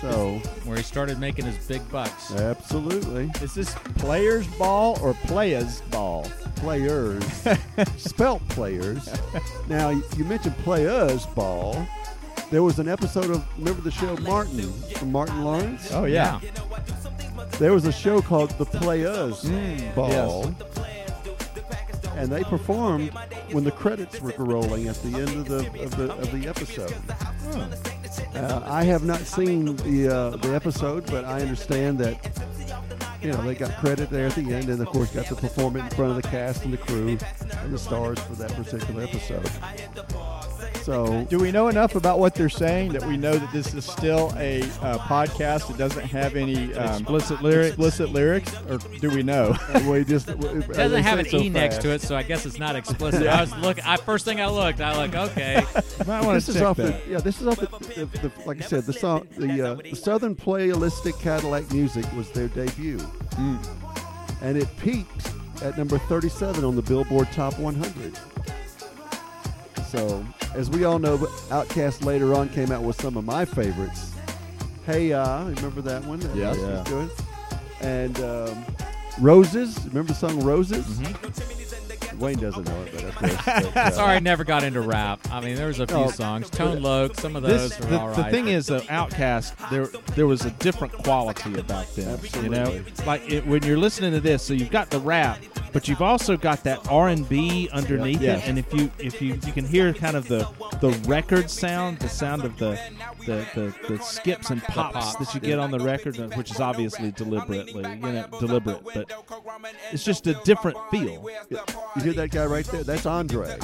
So, 0.00 0.34
Where 0.64 0.76
he 0.76 0.82
started 0.82 1.18
making 1.18 1.44
his 1.46 1.56
big 1.66 1.88
bucks. 1.90 2.32
absolutely, 2.32 3.30
is 3.42 3.54
this 3.54 3.74
players 3.98 4.46
ball 4.58 4.98
or 5.02 5.12
playas 5.14 5.88
ball? 5.90 6.26
players, 6.56 7.22
spelt 7.96 8.46
players. 8.48 9.08
Now, 9.68 9.90
you 9.90 10.24
mentioned 10.24 10.56
Players 10.58 11.24
Ball. 11.26 11.86
There 12.50 12.64
was 12.64 12.80
an 12.80 12.88
episode 12.88 13.30
of, 13.30 13.46
remember 13.56 13.80
the 13.80 13.92
show 13.92 14.16
Martin, 14.16 14.72
from 14.96 15.12
Martin 15.12 15.44
Lawrence? 15.44 15.90
Oh 15.92 16.04
yeah. 16.06 16.40
There 17.60 17.72
was 17.72 17.86
a 17.86 17.92
show 17.92 18.20
called 18.20 18.50
The 18.58 18.64
Players 18.64 19.42
Mm, 19.44 19.94
Ball. 19.94 20.52
And 22.16 22.28
they 22.32 22.42
performed 22.42 23.10
when 23.52 23.62
the 23.62 23.70
credits 23.70 24.20
were 24.20 24.32
rolling 24.36 24.88
at 24.88 24.96
the 25.02 25.14
end 25.16 25.28
of 25.36 25.46
the 25.46 25.58
of 25.84 25.96
the, 25.96 26.12
of 26.12 26.32
the 26.32 26.48
episode. 26.48 26.92
Uh, 28.34 28.62
I 28.64 28.84
have 28.84 29.04
not 29.04 29.20
seen 29.20 29.76
the 29.76 30.08
uh, 30.08 30.36
the 30.36 30.54
episode, 30.54 31.06
but 31.06 31.24
I 31.24 31.40
understand 31.40 31.98
that 31.98 32.16
you 33.22 33.32
know 33.32 33.42
they 33.42 33.54
got 33.54 33.76
credit 33.78 34.10
there 34.10 34.26
at 34.26 34.34
the 34.34 34.52
end, 34.52 34.68
and 34.68 34.80
of 34.80 34.88
course 34.88 35.10
got 35.10 35.26
to 35.26 35.34
perform 35.36 35.76
it 35.76 35.80
in 35.80 35.90
front 35.90 36.10
of 36.16 36.22
the 36.22 36.28
cast 36.28 36.64
and 36.64 36.72
the 36.72 36.78
crew 36.78 37.18
and 37.62 37.72
the 37.72 37.78
stars 37.78 38.18
for 38.20 38.34
that 38.34 38.52
particular 38.52 39.02
episode. 39.02 39.48
So 40.88 41.26
Do 41.28 41.38
we 41.38 41.52
know 41.52 41.68
enough 41.68 41.96
about 41.96 42.18
what 42.18 42.34
they're 42.34 42.48
saying 42.48 42.92
that 42.92 43.04
we 43.04 43.18
know 43.18 43.34
that 43.34 43.52
this 43.52 43.74
is 43.74 43.84
still 43.84 44.32
a 44.38 44.62
uh, 44.62 44.96
podcast 44.96 45.68
that 45.68 45.76
doesn't 45.76 46.06
have 46.06 46.34
any 46.34 46.72
um, 46.74 47.02
Explicit 47.02 47.42
lyrics? 47.42 47.68
Explicit 47.68 48.10
lyrics, 48.10 48.54
or 48.70 48.78
do 48.78 49.10
we 49.10 49.22
know? 49.22 49.54
we 49.86 50.02
just 50.04 50.30
It 50.30 50.68
doesn't 50.72 51.02
have 51.02 51.18
an 51.18 51.26
E 51.34 51.50
next 51.50 51.82
to 51.82 51.90
it, 51.90 52.00
so 52.00 52.16
I 52.16 52.22
guess 52.22 52.46
it's 52.46 52.58
not 52.58 52.74
explicit. 52.74 53.26
I 53.26 53.42
was 53.42 53.54
look. 53.56 53.86
I 53.86 53.98
first 53.98 54.24
thing 54.24 54.40
I 54.40 54.46
looked, 54.46 54.80
I 54.80 54.96
like, 54.96 55.14
okay, 55.14 55.62
might 56.06 56.24
want 56.24 56.34
this 56.36 56.46
to 56.46 56.52
is 56.52 56.56
check 56.56 56.66
off 56.66 56.76
that. 56.78 57.04
the 57.04 57.10
yeah. 57.10 57.18
This 57.18 57.40
is 57.42 57.46
off 57.46 57.58
the, 57.58 57.66
the, 58.06 58.28
the 58.28 58.32
like 58.46 58.62
I 58.62 58.64
said 58.64 58.84
the 58.84 58.94
song 58.94 59.28
the, 59.36 59.60
uh, 59.60 59.74
the 59.74 59.94
Southern 59.94 60.34
Playalistic 60.34 61.20
Cadillac 61.20 61.70
Music 61.70 62.06
was 62.16 62.30
their 62.30 62.48
debut, 62.48 62.98
and 64.40 64.56
it 64.56 64.68
peaked 64.78 65.32
at 65.62 65.76
number 65.76 65.98
37 65.98 66.64
on 66.64 66.76
the 66.76 66.82
Billboard 66.82 67.30
Top 67.32 67.58
100. 67.58 68.18
So 69.88 70.24
as 70.54 70.70
we 70.70 70.84
all 70.84 70.98
know, 70.98 71.18
Outkast 71.18 72.04
later 72.04 72.34
on 72.34 72.48
came 72.50 72.70
out 72.72 72.82
with 72.82 73.00
some 73.00 73.16
of 73.16 73.24
my 73.24 73.44
favorites. 73.44 74.14
Hey, 74.86 75.12
uh, 75.12 75.44
remember 75.44 75.80
that 75.82 76.04
one? 76.04 76.20
That 76.20 76.34
Yeah. 76.36 76.54
Yeah. 76.54 76.84
good. 76.86 77.10
And 77.80 78.18
um, 78.20 78.64
Roses. 79.20 79.78
Remember 79.86 80.12
the 80.12 80.18
song 80.18 80.40
Roses? 80.42 80.86
Wayne 82.18 82.38
doesn't 82.38 82.64
know 82.66 82.82
it, 82.82 82.92
but 82.94 83.04
of 83.04 83.14
course. 83.16 83.36
but, 83.46 83.76
uh, 83.76 83.90
sorry, 83.90 84.20
never 84.20 84.44
got 84.44 84.64
into 84.64 84.80
rap. 84.80 85.20
I 85.30 85.40
mean, 85.40 85.56
there 85.56 85.66
was 85.68 85.80
a 85.80 85.86
few 85.86 85.96
Oh, 85.96 86.10
songs, 86.10 86.50
Tone 86.50 86.82
Loc, 86.82 87.14
some 87.16 87.36
of 87.36 87.42
those 87.42 87.70
This, 87.70 87.80
were 87.80 87.86
the, 87.86 87.98
all 88.00 88.14
the 88.14 88.24
thing 88.24 88.48
is, 88.48 88.70
uh, 88.70 88.80
Outkast, 88.82 89.70
there 89.70 89.86
there 90.14 90.26
was 90.26 90.44
a 90.44 90.50
different 90.52 90.92
quality 90.92 91.58
about 91.58 91.94
them. 91.94 92.18
You 92.42 92.48
know, 92.50 92.62
Absolutely. 92.62 93.04
like 93.06 93.30
it, 93.30 93.46
when 93.46 93.62
you're 93.62 93.78
listening 93.78 94.12
to 94.12 94.20
this, 94.20 94.42
so 94.42 94.52
you've 94.54 94.70
got 94.70 94.90
the 94.90 95.00
rap, 95.00 95.38
but 95.72 95.88
you've 95.88 96.02
also 96.02 96.36
got 96.36 96.64
that 96.64 96.86
R 96.90 97.08
and 97.08 97.28
B 97.28 97.68
underneath 97.72 98.20
Yeah. 98.20 98.36
it. 98.36 98.48
And 98.48 98.58
if 98.58 98.72
you 98.72 98.90
if 98.98 99.20
you 99.22 99.38
you 99.46 99.52
can 99.52 99.64
hear 99.64 99.92
kind 99.92 100.16
of 100.16 100.28
the 100.28 100.48
the 100.80 100.90
record 101.08 101.50
sound, 101.50 101.98
the 101.98 102.08
sound 102.08 102.44
of 102.44 102.56
the 102.58 102.78
the, 103.26 103.44
the, 103.54 103.74
the 103.94 103.98
skips 104.02 104.50
and 104.50 104.62
pops, 104.62 104.94
pops, 104.94 105.16
that 105.16 105.34
you 105.34 105.40
get 105.40 105.58
on 105.58 105.70
the 105.70 105.78
record, 105.80 106.16
which 106.36 106.50
is 106.50 106.60
obviously 106.60 107.10
deliberately, 107.12 107.82
you 107.82 107.96
know, 108.00 108.26
deliberate, 108.38 108.80
but 108.94 109.10
it's 109.92 110.04
just 110.04 110.26
a 110.26 110.34
different 110.44 110.78
feel. 110.90 111.28
You 111.50 112.02
hear 112.12 112.26
that 112.26 112.30
guy 112.34 112.46
right 112.46 112.64
there? 112.66 112.82
That's 112.82 113.04
Andre, 113.06 113.58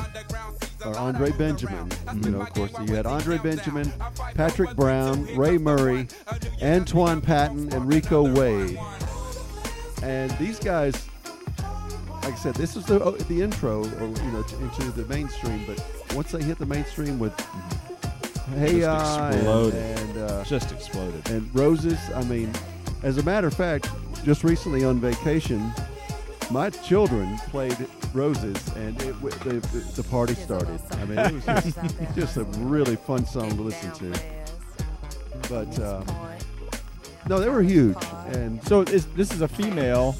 or 0.85 0.96
Andre 0.98 1.30
Benjamin. 1.33 1.90
You 2.22 2.30
know, 2.30 2.42
of 2.42 2.50
course, 2.50 2.72
you 2.87 2.94
had 2.94 3.07
Andre 3.07 3.38
Benjamin, 3.38 3.90
Patrick 4.35 4.76
Brown, 4.76 5.24
Ray 5.37 5.57
Murray, 5.57 6.04
Antwan 6.61 7.22
Patton, 7.22 7.72
and 7.72 7.88
Rico 7.88 8.30
Wade. 8.35 8.78
And 10.02 10.30
these 10.33 10.59
guys, 10.59 11.09
like 12.22 12.35
I 12.35 12.37
said, 12.37 12.54
this 12.57 12.76
is 12.76 12.85
the 12.85 13.02
oh, 13.02 13.12
the 13.12 13.40
intro, 13.40 13.80
or 13.80 14.07
you 14.07 14.33
know, 14.33 14.42
to, 14.42 14.57
into 14.59 14.90
the 14.90 15.07
mainstream. 15.07 15.64
But 15.66 15.83
once 16.14 16.30
they 16.30 16.42
hit 16.42 16.59
the 16.59 16.66
mainstream 16.66 17.18
with 17.18 17.38
Hey 18.57 18.80
Ya 18.80 19.30
and, 19.33 19.72
and 19.72 20.18
uh, 20.18 20.44
Just 20.44 20.70
exploded. 20.70 21.26
and 21.30 21.48
roses. 21.54 21.98
I 22.14 22.22
mean, 22.24 22.52
as 23.02 23.16
a 23.16 23.22
matter 23.22 23.46
of 23.46 23.54
fact, 23.54 23.88
just 24.22 24.44
recently 24.44 24.85
on 24.85 25.00
vacation, 25.00 25.72
my 26.50 26.68
children 26.68 27.38
played 27.48 27.76
roses, 28.14 28.57
and 28.77 29.00
it, 29.03 29.12
w- 29.20 29.37
the, 29.44 29.66
the 29.68 30.03
the 30.03 30.03
party 30.05 30.35
started. 30.35 30.81
I 30.92 31.05
mean, 31.05 31.18
it 31.18 31.33
was 31.33 31.44
just, 31.44 31.79
just 32.14 32.37
a 32.37 32.44
really 32.59 32.96
fun 32.96 33.27
song 33.27 33.50
to 33.50 33.62
listen 33.62 33.90
to. 33.92 34.20
But 35.48 35.79
uh, 35.79 36.03
no, 37.29 37.38
they 37.40 37.48
were 37.48 37.62
huge, 37.62 37.96
and 38.29 38.62
so 38.64 38.83
is, 38.83 39.07
this 39.09 39.33
is 39.33 39.40
a 39.42 39.48
female 39.48 40.14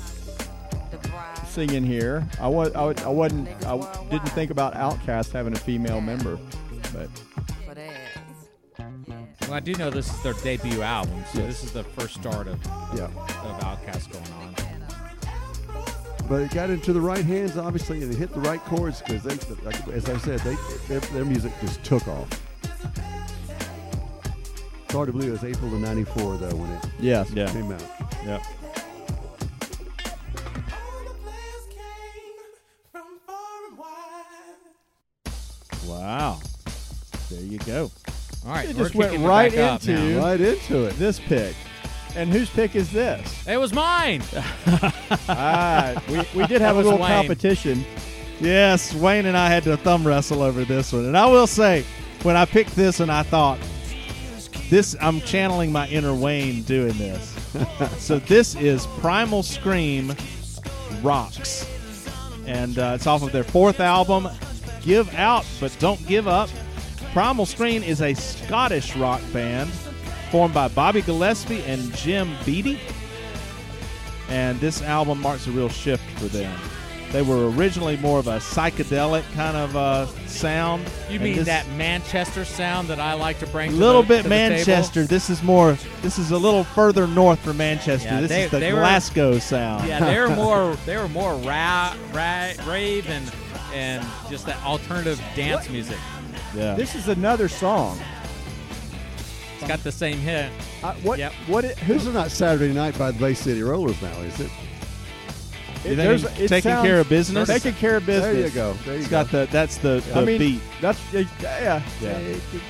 singing 1.47 1.85
here. 1.85 2.27
I 2.41 2.49
was 2.49 2.75
I, 2.75 2.83
wa- 2.85 2.95
I 3.05 3.09
wasn't 3.09 3.49
I 3.65 3.77
didn't 4.11 4.29
think 4.31 4.51
about 4.51 4.75
Outkast 4.75 5.33
having 5.33 5.55
a 5.55 5.59
female 5.59 6.01
member, 6.01 6.39
but 6.93 7.09
well, 9.43 9.53
I 9.53 9.61
do 9.61 9.75
know 9.75 9.91
this 9.91 10.13
is 10.13 10.23
their 10.23 10.33
debut 10.35 10.83
album, 10.83 11.23
so 11.33 11.39
this 11.41 11.63
is 11.63 11.73
the 11.73 11.85
first 11.85 12.15
start 12.15 12.49
of 12.49 12.59
yeah. 12.95 13.05
of 13.05 13.61
Outkast 13.61 14.11
going 14.13 14.33
on. 14.33 14.64
But 16.29 16.43
it 16.43 16.51
got 16.53 16.71
into 16.71 16.93
the 16.93 17.01
right 17.01 17.25
hands, 17.25 17.57
obviously, 17.57 18.03
and 18.03 18.13
it 18.13 18.17
hit 18.17 18.33
the 18.33 18.41
right 18.41 18.61
chords 18.65 19.03
because 19.03 19.23
they, 19.23 19.35
like, 19.65 19.89
as 19.89 20.09
I 20.09 20.17
said, 20.19 20.41
they 20.41 20.57
their, 20.89 21.01
their 21.01 21.25
music 21.25 21.53
just 21.61 21.83
took 21.85 22.07
off. 22.09 22.29
It's 24.85 24.93
hard 24.93 25.07
to 25.09 25.13
believe 25.13 25.29
it 25.31 25.33
was 25.33 25.45
April 25.45 25.75
of 25.75 25.81
'94 25.81 26.37
though 26.39 26.57
when 26.57 26.71
it 26.71 26.85
Yes. 27.01 27.31
Yeah. 27.31 27.51
came 27.53 27.71
out. 27.73 27.83
Yeah. 28.25 28.43
Wow. 35.87 36.41
There 37.31 37.41
you 37.41 37.59
go. 37.59 37.91
All 38.47 38.53
right, 38.53 38.69
It 38.69 38.77
we're 38.77 38.85
just 38.85 38.95
went 38.95 39.19
right 39.25 39.51
back 39.53 39.59
up 39.59 39.81
into- 39.89 40.15
now. 40.15 40.23
Right 40.25 40.41
into 40.41 40.85
it. 40.85 40.99
This 40.99 41.19
pick. 41.19 41.55
And 42.17 42.33
whose 42.33 42.49
pick 42.51 42.77
is 42.77 42.91
this? 42.93 43.47
It 43.47 43.57
was 43.57 43.73
mine. 43.73 44.23
ah, 45.29 46.01
we, 46.09 46.23
we 46.35 46.47
did 46.47 46.61
have 46.61 46.77
a 46.77 46.83
little 46.83 46.99
Wayne. 46.99 47.09
competition. 47.09 47.85
Yes, 48.41 48.95
Wayne 48.95 49.27
and 49.27 49.37
I 49.37 49.49
had 49.49 49.65
to 49.65 49.77
thumb 49.77 50.07
wrestle 50.07 50.43
over 50.43 50.65
this 50.65 50.93
one. 50.93 51.07
And 51.07 51.17
I 51.17 51.27
will 51.27 51.47
say, 51.47 51.85
when 52.23 52.37
I 52.37 52.45
picked 52.45 52.77
this 52.77 53.01
and 53.01 53.11
I 53.11 53.23
thought, 53.23 53.59
this 54.71 54.97
I'm 55.01 55.21
channeling 55.23 55.73
my 55.73 55.89
inner 55.89 56.15
Wayne 56.15 56.63
doing 56.63 56.97
this. 56.99 57.37
so 57.99 58.19
this 58.21 58.55
is 58.55 58.87
Primal 58.99 59.43
Scream 59.43 60.15
Rocks. 61.03 61.69
And 62.47 62.79
uh, 62.79 62.93
it's 62.95 63.07
off 63.07 63.23
of 63.23 63.33
their 63.33 63.45
fourth 63.45 63.81
album, 63.81 64.29
Give 64.83 65.13
Out 65.15 65.47
But 65.61 65.77
Don't 65.81 66.05
Give 66.07 66.29
Up. 66.29 66.49
Primal 67.13 67.47
Scream 67.47 67.83
is 67.83 68.03
a 68.03 68.15
Scottish 68.15 68.95
rock 68.97 69.21
band 69.33 69.71
formed 70.35 70.53
by 70.53 70.67
Bobby 70.67 71.01
Gillespie 71.01 71.63
and 71.63 71.95
Jim 71.95 72.29
Beattie. 72.45 72.81
And 74.29 74.59
this 74.59 74.83
album 74.83 75.21
marks 75.21 75.47
a 75.47 75.53
real 75.53 75.69
shift 75.69 76.03
for 76.19 76.25
them. 76.25 76.53
They 77.13 77.23
were 77.23 77.49
originally 77.51 77.97
more 77.99 78.19
of 78.19 78.27
a 78.27 78.39
psychedelic 78.39 79.23
kind 79.35 79.57
of 79.57 79.77
uh, 79.77 80.07
sound. 80.27 80.83
You 81.09 81.15
and 81.15 81.23
mean 81.23 81.37
this- 81.37 81.47
that 81.47 81.69
Manchester 81.77 82.45
sound 82.45 82.89
that 82.89 82.99
I 82.99 83.13
like 83.15 83.39
to 83.39 83.47
bring? 83.47 83.71
a 83.71 83.77
little 83.77 84.03
the- 84.03 84.09
bit 84.09 84.23
to? 84.25 84.29
Manchester. 84.29 85.05
This 85.05 85.31
is 85.31 85.41
more. 85.41 85.79
This 86.03 86.19
is 86.19 86.33
a 86.33 86.37
little 86.37 86.65
further 86.65 87.07
north 87.07 87.39
from 87.39 87.59
Manchester. 87.59 88.09
Yeah, 88.09 88.21
this 88.23 88.31
they- 88.31 88.43
is 88.47 88.51
the 88.51 88.59
they 88.59 88.73
were- 88.73 88.81
Glasgow 88.81 89.39
sound. 89.39 89.87
Yeah, 89.87 90.01
they 90.05 90.19
were 90.19 90.31
more 90.35 90.77
they 90.85 90.97
were 90.97 91.07
more 91.11 91.35
ra- 91.37 91.95
ra- 92.13 92.51
rave 92.67 93.09
and 93.09 93.33
and 93.73 94.05
just 94.29 94.47
that 94.47 94.61
alternative 94.65 95.23
dance 95.37 95.71
music. 95.71 95.99
yeah. 96.57 96.75
This 96.75 96.97
is 96.97 97.07
another 97.07 97.47
song. 97.49 98.01
It's 99.65 99.69
got 99.69 99.83
the 99.85 99.93
same 99.93 100.19
hit. 100.19 100.51
Uh, 100.83 100.93
what? 101.03 101.19
Yep. 101.19 101.33
What? 101.47 101.65
It, 101.65 101.79
who's 101.81 102.07
is 102.07 102.13
not 102.15 102.31
Saturday 102.31 102.73
night 102.73 102.99
by 102.99 103.11
the 103.11 103.19
Bay 103.19 103.35
City 103.35 103.63
Rollers 103.63 104.01
now, 104.03 104.13
is 104.21 104.39
it? 104.41 104.51
You 105.85 105.97
think 105.97 105.97
there's- 105.99 106.25
it's 106.25 106.39
it 106.41 106.49
taking 106.49 106.71
sounds- 106.71 106.87
care 106.87 107.01
of 107.01 107.09
business? 107.11 107.49
Taking 107.49 107.75
care 107.75 107.97
of 107.97 108.07
business. 108.07 108.33
There 108.35 108.47
you 108.47 108.51
go. 108.51 108.73
There 108.85 108.95
you 108.95 109.01
it's 109.01 109.09
go. 109.09 109.23
got 109.23 109.31
the. 109.31 109.49
That's 109.51 109.77
the, 109.79 110.03
the 110.13 110.19
I 110.21 110.25
mean, 110.25 110.39
beat. 110.39 110.61
that's 110.81 110.99
yeah. 111.13 111.25
yeah. 111.43 111.83
Yeah. 112.01 112.21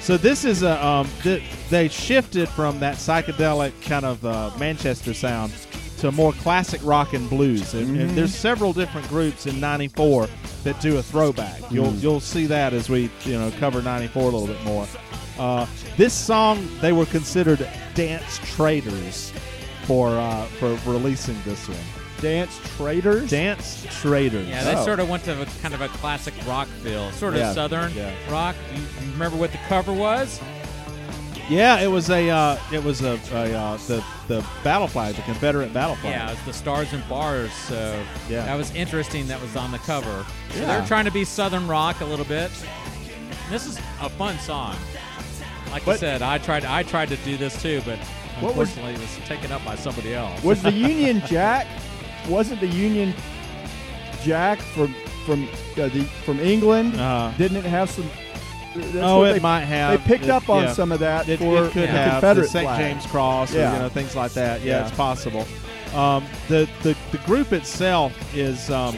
So 0.01 0.17
this 0.17 0.45
is 0.45 0.63
a 0.65 0.85
um, 0.85 1.09
th- 1.23 1.43
they 1.71 1.89
shifted 1.89 2.49
from 2.49 2.81
that 2.81 2.97
psychedelic 2.97 3.73
kind 3.83 4.05
of 4.05 4.25
uh, 4.25 4.51
Manchester 4.59 5.15
sound 5.15 5.53
to 5.99 6.11
more 6.11 6.33
classic 6.33 6.81
rock 6.85 7.13
and 7.13 7.31
blues. 7.31 7.73
And, 7.75 7.87
Mm-hmm. 7.87 8.01
and 8.01 8.11
there's 8.11 8.35
several 8.35 8.73
different 8.73 9.09
groups 9.09 9.47
in 9.47 9.61
'94 9.61 10.29
that 10.65 10.81
do 10.81 10.97
a 10.99 11.03
throwback. 11.03 11.61
You'll 11.71 11.93
Mm. 11.93 12.03
you'll 12.03 12.21
see 12.21 12.47
that 12.47 12.73
as 12.73 12.89
we 12.91 13.11
you 13.25 13.39
know 13.39 13.53
cover 13.61 13.81
'94 13.81 14.23
a 14.23 14.25
little 14.25 14.47
bit 14.49 14.63
more. 14.65 14.89
Uh, 15.39 15.67
this 15.97 16.13
song 16.13 16.69
they 16.81 16.93
were 16.93 17.07
considered 17.07 17.67
dance 17.95 18.39
traders 18.55 19.33
for 19.85 20.09
uh, 20.11 20.45
for 20.61 20.75
releasing 20.91 21.37
this 21.45 21.69
one. 21.69 21.79
Dance 22.21 22.59
traders. 22.77 23.29
Dance 23.31 23.87
traders. 24.01 24.49
Yeah, 24.49 24.65
they 24.65 24.75
Oh. 24.77 24.85
sort 24.85 25.01
of 25.01 25.09
went 25.11 25.25
to 25.25 25.43
a, 25.43 25.47
kind 25.61 25.75
of 25.75 25.81
a 25.83 25.89
classic 25.89 26.33
rock 26.47 26.69
feel, 26.83 27.11
sort 27.13 27.35
of 27.35 27.41
Yeah, 27.41 27.53
southern 27.53 27.93
yeah. 27.93 28.13
rock. 28.31 28.57
You, 28.75 28.81
you 28.81 29.13
remember 29.13 29.37
what 29.37 29.53
the 29.53 29.59
cover 29.69 29.93
was? 29.93 30.41
Yeah, 31.51 31.81
it 31.81 31.89
was 31.89 32.09
a 32.09 32.31
uh, 32.31 32.59
it 32.73 32.83
was 32.83 33.03
a, 33.03 33.21
a 33.33 33.53
uh, 33.53 33.77
the 33.89 34.03
the 34.29 34.47
battle 34.63 34.87
flag, 34.87 35.15
the 35.17 35.23
Confederate 35.23 35.75
battle 35.75 35.97
flag. 35.97 36.13
Yeah, 36.15 36.29
it 36.31 36.37
was 36.37 36.45
the 36.45 36.53
Stars 36.55 36.93
and 36.95 37.07
Bars. 37.09 37.53
So 37.53 38.03
Yeah. 38.31 38.47
that 38.47 38.55
was 38.57 38.75
interesting. 38.75 39.27
That 39.29 39.43
was 39.43 39.55
on 39.55 39.71
the 39.71 39.79
cover. 39.79 40.25
So 40.53 40.61
Yeah. 40.61 40.67
they're 40.67 40.87
trying 40.87 41.05
to 41.05 41.11
be 41.11 41.25
southern 41.25 41.67
rock 41.69 42.01
a 42.01 42.05
little 42.07 42.25
bit. 42.25 42.51
This 43.51 43.67
is 43.67 43.77
a 44.01 44.09
fun 44.09 44.39
song. 44.39 44.75
Like 45.75 45.89
I 45.89 45.97
said, 45.97 46.23
I 46.23 46.39
tried 46.39 46.65
I 46.65 46.83
tried 46.85 47.09
to 47.09 47.17
do 47.19 47.37
this 47.37 47.61
too, 47.61 47.83
but 47.85 47.99
What 48.41 48.55
was- 48.55 48.69
unfortunately 48.69 48.95
it 48.95 49.01
was 49.01 49.29
taken 49.29 49.51
up 49.53 49.65
by 49.65 49.75
somebody 49.77 50.15
else. 50.15 50.43
Was 50.45 50.63
the 50.63 50.71
Union 50.93 51.21
Jack? 51.27 51.67
Wasn't 52.29 52.61
the 52.61 52.69
Union 52.69 53.13
Jack 54.23 54.59
from 54.61 54.95
from 55.27 55.49
uh, 55.77 55.89
the 55.89 56.05
from 56.25 56.39
England? 56.41 56.99
Uh, 57.01 57.33
Didn't 57.37 57.57
it 57.59 57.65
have 57.65 57.91
some? 57.91 58.09
oh, 58.97 59.25
it 59.25 59.35
they, 59.35 59.41
might 59.41 59.61
have. 59.65 60.01
They 60.01 60.07
picked 60.09 60.25
It- 60.25 60.31
up 60.31 60.49
on 60.49 60.65
yeah. 60.65 60.73
some 60.73 60.93
of 60.93 61.01
that 61.01 61.29
It, 61.29 61.39
for 61.39 61.65
it 61.67 61.73
could 61.73 61.83
the 61.85 61.87
have 61.89 62.11
Confederate 62.13 62.43
the 62.45 62.49
St. 62.49 62.77
James 62.77 63.07
Cross, 63.07 63.55
or 63.55 63.59
you 63.59 63.79
know 63.79 63.89
things 63.89 64.15
like 64.17 64.33
that. 64.33 64.61
Yeah, 64.63 64.79
Yeah. 64.81 64.87
it's 64.89 64.97
possible. 64.97 65.45
Um, 65.95 66.25
the, 66.49 66.69
the 66.83 66.97
the 67.13 67.19
group 67.19 67.53
itself 67.53 68.13
is, 68.35 68.69
um, 68.71 68.97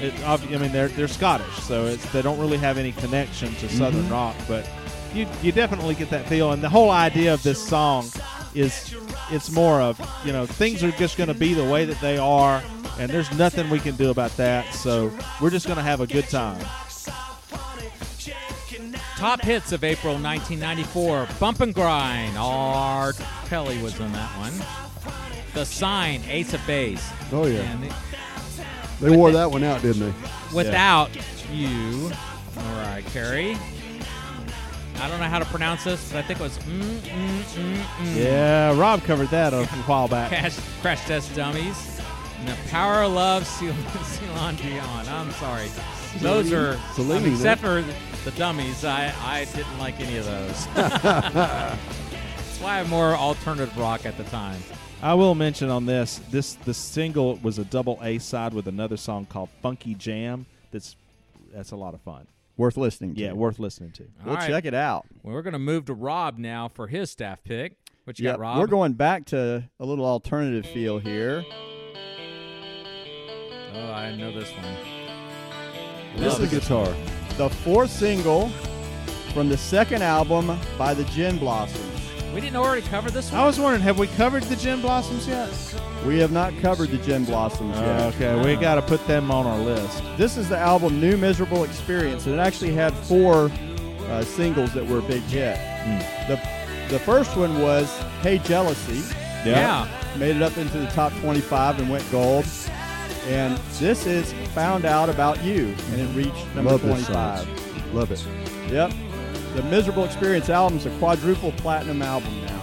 it, 0.00 0.12
I 0.26 0.36
mean, 0.58 0.72
they're 0.72 0.88
they're 0.88 1.08
Scottish, 1.08 1.54
so 1.62 1.86
it's 1.86 2.10
they 2.12 2.22
don't 2.22 2.38
really 2.38 2.56
have 2.58 2.78
any 2.78 2.92
connection 2.92 3.54
to 3.56 3.68
Southern 3.68 4.02
Mm-hmm. 4.04 4.12
rock, 4.12 4.36
but 4.46 4.68
you 5.14 5.26
you 5.42 5.52
definitely 5.52 5.94
get 5.94 6.10
that 6.10 6.26
feel. 6.28 6.52
And 6.52 6.62
the 6.62 6.68
whole 6.68 6.90
idea 6.90 7.34
of 7.34 7.42
this 7.42 7.62
song 7.66 8.06
is 8.54 8.94
it's 9.30 9.50
more 9.50 9.80
of 9.80 10.00
you 10.24 10.32
know 10.32 10.46
things 10.46 10.82
are 10.82 10.90
just 10.92 11.16
going 11.16 11.28
to 11.28 11.34
be 11.34 11.54
the 11.54 11.64
way 11.64 11.84
that 11.84 12.00
they 12.00 12.18
are, 12.18 12.62
and 12.98 13.10
there's 13.10 13.30
nothing 13.36 13.68
we 13.70 13.78
can 13.80 13.96
do 13.96 14.10
about 14.10 14.36
that. 14.36 14.72
So 14.74 15.12
we're 15.40 15.50
just 15.50 15.66
going 15.66 15.76
to 15.78 15.82
have 15.82 16.00
a 16.00 16.06
good 16.06 16.28
time. 16.28 16.64
Top 19.16 19.40
hits 19.42 19.72
of 19.72 19.82
April 19.82 20.14
1994: 20.14 21.28
Bump 21.40 21.60
and 21.60 21.74
Grind. 21.74 22.36
R. 22.38 23.12
Kelly 23.46 23.80
was 23.82 24.00
on 24.00 24.12
that 24.12 24.30
one. 24.38 24.52
The 25.54 25.64
Sign, 25.64 26.22
Ace 26.28 26.54
of 26.54 26.64
Base. 26.66 27.04
Oh 27.32 27.46
yeah, 27.46 27.60
And 27.60 27.84
it- 27.84 27.92
they 29.00 29.16
wore 29.16 29.30
that 29.32 29.50
one 29.50 29.62
out, 29.64 29.80
didn't 29.82 30.00
they? 30.12 30.28
Without 30.54 31.10
You, 31.52 32.10
Mariah 32.56 33.02
Carey. 33.02 33.56
I 35.00 35.08
don't 35.08 35.20
know 35.20 35.26
how 35.26 35.38
to 35.38 35.44
pronounce 35.44 35.84
this, 35.84 36.10
but 36.10 36.18
I 36.18 36.22
think 36.22 36.40
it 36.40 36.42
was 36.42 36.58
mm, 36.58 36.80
mm, 36.80 37.40
mm, 37.40 37.74
mm. 37.76 38.16
Yeah, 38.16 38.78
Rob 38.78 39.02
covered 39.04 39.28
that 39.28 39.52
a 39.54 39.64
while 39.66 40.08
back. 40.08 40.28
Crash, 40.28 40.58
Crash 40.80 41.04
Test 41.06 41.34
Dummies. 41.34 42.00
And 42.40 42.48
the 42.48 42.56
Power 42.70 43.02
of 43.02 43.12
Love, 43.12 43.46
Celine 43.46 43.76
Celine 44.04 44.56
Dion. 44.56 45.08
I'm 45.08 45.30
sorry. 45.32 45.68
Those 46.18 46.52
are, 46.52 46.78
I 46.96 47.18
except 47.26 47.60
for 47.60 47.84
the 48.24 48.30
dummies, 48.32 48.84
I, 48.84 49.12
I 49.22 49.44
didn't 49.54 49.78
like 49.78 50.00
any 50.00 50.16
of 50.16 50.24
those. 50.24 50.66
That's 50.74 52.60
why 52.60 52.80
I'm 52.80 52.88
more 52.88 53.14
alternative 53.14 53.76
rock 53.76 54.06
at 54.06 54.16
the 54.16 54.24
time. 54.24 54.60
I 55.00 55.14
will 55.14 55.36
mention 55.36 55.70
on 55.70 55.86
this 55.86 56.20
this 56.30 56.54
the 56.54 56.74
single 56.74 57.36
was 57.36 57.58
a 57.58 57.64
double 57.64 58.00
A 58.02 58.18
side 58.18 58.52
with 58.52 58.66
another 58.66 58.96
song 58.96 59.26
called 59.26 59.48
Funky 59.62 59.94
Jam. 59.94 60.46
That's 60.72 60.96
that's 61.52 61.70
a 61.70 61.76
lot 61.76 61.94
of 61.94 62.00
fun. 62.00 62.26
Worth 62.58 62.76
listening 62.76 63.14
to. 63.14 63.20
Yeah, 63.22 63.32
worth 63.32 63.58
listening 63.58 63.92
to. 63.92 64.02
We'll 64.24 64.34
All 64.34 64.40
right. 64.40 64.48
check 64.50 64.64
it 64.66 64.74
out. 64.74 65.06
Well, 65.22 65.32
we're 65.34 65.42
going 65.42 65.52
to 65.54 65.58
move 65.60 65.86
to 65.86 65.94
Rob 65.94 66.36
now 66.38 66.68
for 66.68 66.88
his 66.88 67.08
staff 67.10 67.42
pick. 67.44 67.76
What 68.04 68.18
you 68.18 68.24
Yep, 68.24 68.34
got, 68.34 68.40
Rob? 68.40 68.58
We're 68.58 68.66
going 68.66 68.94
back 68.94 69.26
to 69.26 69.70
a 69.78 69.86
little 69.86 70.04
alternative 70.04 70.66
feel 70.66 70.98
here. 70.98 71.44
Oh, 73.74 73.92
I 73.92 74.14
know 74.16 74.32
this 74.32 74.50
one. 74.52 74.76
This 76.16 76.38
is 76.38 76.50
the 76.50 76.58
guitar. 76.58 76.92
The 77.36 77.48
fourth 77.48 77.90
single 77.90 78.48
from 79.32 79.48
the 79.48 79.56
second 79.56 80.02
album 80.02 80.58
by 80.76 80.94
the 80.94 81.04
Gin 81.04 81.38
Blossoms. 81.38 81.97
We 82.34 82.40
didn't 82.40 82.56
already 82.56 82.82
cover 82.86 83.10
this 83.10 83.32
one? 83.32 83.40
I 83.40 83.46
was 83.46 83.58
wondering, 83.58 83.82
have 83.82 83.98
we 83.98 84.06
covered 84.08 84.42
the 84.44 84.56
Gin 84.56 84.80
Blossoms 84.80 85.26
yet? 85.26 85.50
We 86.06 86.18
have 86.20 86.30
not 86.30 86.52
covered 86.60 86.90
the 86.90 86.98
Gin 86.98 87.24
Blossoms 87.24 87.76
yet. 87.76 88.14
okay, 88.14 88.40
we 88.44 88.54
got 88.60 88.76
to 88.76 88.82
put 88.82 89.04
them 89.06 89.30
on 89.30 89.46
our 89.46 89.58
list. 89.58 90.02
This 90.16 90.36
is 90.36 90.48
the 90.48 90.58
album 90.58 91.00
New 91.00 91.16
Miserable 91.16 91.64
Experience, 91.64 92.26
and 92.26 92.34
it 92.34 92.38
actually 92.38 92.72
had 92.72 92.92
four 92.94 93.50
uh, 94.08 94.22
singles 94.22 94.72
that 94.74 94.86
were 94.86 94.98
a 95.00 95.02
big 95.02 95.22
hit. 95.24 95.56
Hmm. 95.58 95.98
The 96.30 96.40
the 96.88 96.98
first 97.00 97.36
one 97.36 97.60
was 97.60 97.86
Hey 98.22 98.38
Jealousy, 98.38 99.14
yeah. 99.44 99.86
made 100.16 100.36
it 100.36 100.42
up 100.42 100.56
into 100.56 100.78
the 100.78 100.86
top 100.86 101.12
25 101.20 101.80
and 101.80 101.90
went 101.90 102.10
gold. 102.10 102.46
And 103.26 103.58
this 103.78 104.06
is 104.06 104.32
Found 104.54 104.86
Out 104.86 105.10
About 105.10 105.42
You, 105.44 105.74
and 105.92 106.00
it 106.00 106.06
reached 106.16 106.46
number 106.54 106.70
Love 106.70 106.82
this 106.82 107.06
25. 107.06 107.44
song. 107.44 107.94
Love 107.94 108.10
it. 108.12 108.24
Yep. 108.72 108.92
The 109.54 109.62
Miserable 109.64 110.04
Experience 110.04 110.48
album 110.48 110.78
is 110.78 110.86
a 110.86 110.90
quadruple 110.98 111.52
platinum 111.52 112.02
album 112.02 112.32
now. 112.44 112.58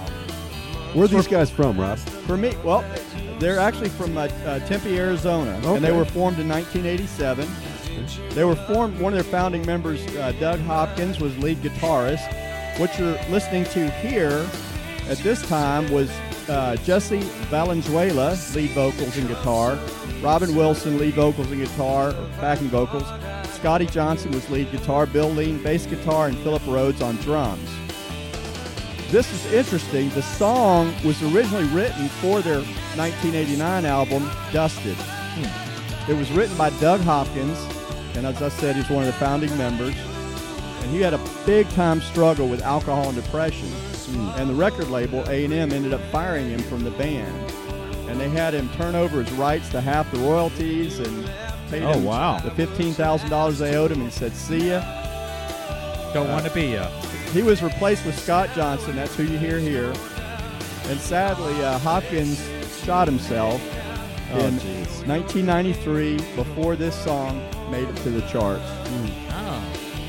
Where 0.93 1.05
are 1.05 1.07
these 1.09 1.27
guys 1.27 1.49
from, 1.49 1.79
Rob? 1.79 1.97
For 1.99 2.37
me, 2.37 2.55
well, 2.63 2.85
they're 3.39 3.59
actually 3.59 3.89
from 3.89 4.17
uh, 4.17 4.29
uh, 4.45 4.59
Tempe, 4.59 4.97
Arizona, 4.97 5.59
and 5.65 5.83
they 5.83 5.91
were 5.91 6.05
formed 6.05 6.39
in 6.39 6.47
1987. 6.47 7.47
They 8.29 8.43
were 8.43 8.55
formed. 8.55 8.99
One 8.99 9.13
of 9.13 9.21
their 9.21 9.29
founding 9.29 9.65
members, 9.65 10.05
uh, 10.15 10.31
Doug 10.39 10.59
Hopkins, 10.61 11.19
was 11.19 11.37
lead 11.39 11.57
guitarist. 11.57 12.79
What 12.79 12.97
you're 12.97 13.17
listening 13.29 13.65
to 13.65 13.89
here 13.89 14.47
at 15.09 15.17
this 15.17 15.45
time 15.47 15.91
was 15.91 16.09
uh, 16.49 16.75
Jesse 16.77 17.19
Valenzuela, 17.49 18.37
lead 18.53 18.69
vocals 18.71 19.17
and 19.17 19.27
guitar. 19.27 19.77
Robin 20.21 20.55
Wilson, 20.55 20.97
lead 20.97 21.13
vocals 21.13 21.51
and 21.51 21.61
guitar, 21.61 22.13
backing 22.39 22.67
vocals. 22.67 23.03
Scotty 23.65 23.88
Johnson 23.88 24.30
was 24.30 24.47
lead 24.51 24.71
guitar. 24.71 25.08
Bill 25.08 25.32
Lean, 25.32 25.58
bass 25.63 25.88
guitar, 25.88 26.28
and 26.28 26.38
Philip 26.38 26.62
Rhodes 26.67 27.01
on 27.01 27.15
drums. 27.15 27.67
This 29.10 29.34
is 29.34 29.51
interesting. 29.51 30.10
The 30.12 30.21
song 30.21 30.93
was 31.04 31.19
originally 31.34 31.63
written 31.69 32.08
for 32.08 32.41
their 32.41 32.60
1989 32.95 33.86
album, 33.86 34.30
Dusted. 34.54 34.95
Hmm. 34.95 36.12
It 36.12 36.15
was 36.15 36.32
written 36.32 36.56
by 36.56 36.69
Doug 36.80 37.01
Hopkins, 37.01 37.58
and 38.15 38.28
as 38.28 38.39
I 38.39 38.49
said, 38.49 38.75
he's 38.75 38.88
one 38.88 39.01
of 39.01 39.08
the 39.08 39.13
founding 39.13 39.58
members. 39.58 39.95
And 40.84 40.91
he 40.91 41.01
had 41.01 41.15
a 41.15 41.30
big 41.47 41.67
time 41.69 42.01
struggle 42.01 42.47
with 42.47 42.62
alcohol 42.62 43.10
and 43.10 43.15
depression. 43.15 43.69
Hmm. 43.69 44.30
And 44.39 44.47
the 44.47 44.54
record 44.54 44.91
label 44.91 45.28
A&M 45.28 45.51
ended 45.51 45.91
up 45.91 46.01
firing 46.12 46.51
him 46.51 46.60
from 46.60 46.84
the 46.84 46.91
band. 46.91 47.51
And 48.12 48.19
they 48.19 48.30
had 48.30 48.54
him 48.54 48.69
turn 48.73 48.93
over 48.93 49.23
his 49.23 49.34
rights 49.34 49.69
to 49.69 49.82
half 49.82 50.12
the 50.12 50.19
royalties 50.19 50.99
and 50.99 51.28
paid 51.79 51.83
Oh, 51.83 51.93
him 51.93 52.03
wow. 52.05 52.39
the 52.39 52.51
$15,000 52.51 53.57
they 53.59 53.75
owed 53.75 53.91
him 53.91 54.01
and 54.01 54.11
said, 54.11 54.33
"See 54.35 54.69
ya." 54.69 54.81
Don't 56.13 56.29
want 56.29 56.45
to 56.45 56.51
be 56.51 56.67
ya. 56.73 56.88
He 57.33 57.41
was 57.41 57.61
replaced 57.61 58.05
with 58.05 58.17
Scott 58.17 58.49
Johnson. 58.55 58.95
That's 58.95 59.15
who 59.15 59.23
you 59.23 59.38
hear 59.38 59.59
here. 59.59 59.93
And 60.88 60.99
sadly, 60.99 61.53
uh, 61.63 61.77
Hopkins 61.79 62.41
shot 62.83 63.07
himself 63.07 63.61
Oh, 64.33 64.39
in 64.39 64.53
jeez. 64.59 65.05
1993 65.07 66.17
before 66.35 66.75
this 66.75 66.95
song 66.95 67.41
made 67.69 67.88
it 67.89 67.95
to 67.97 68.09
the 68.09 68.21
charts. 68.27 68.63
Oh. 69.31 69.61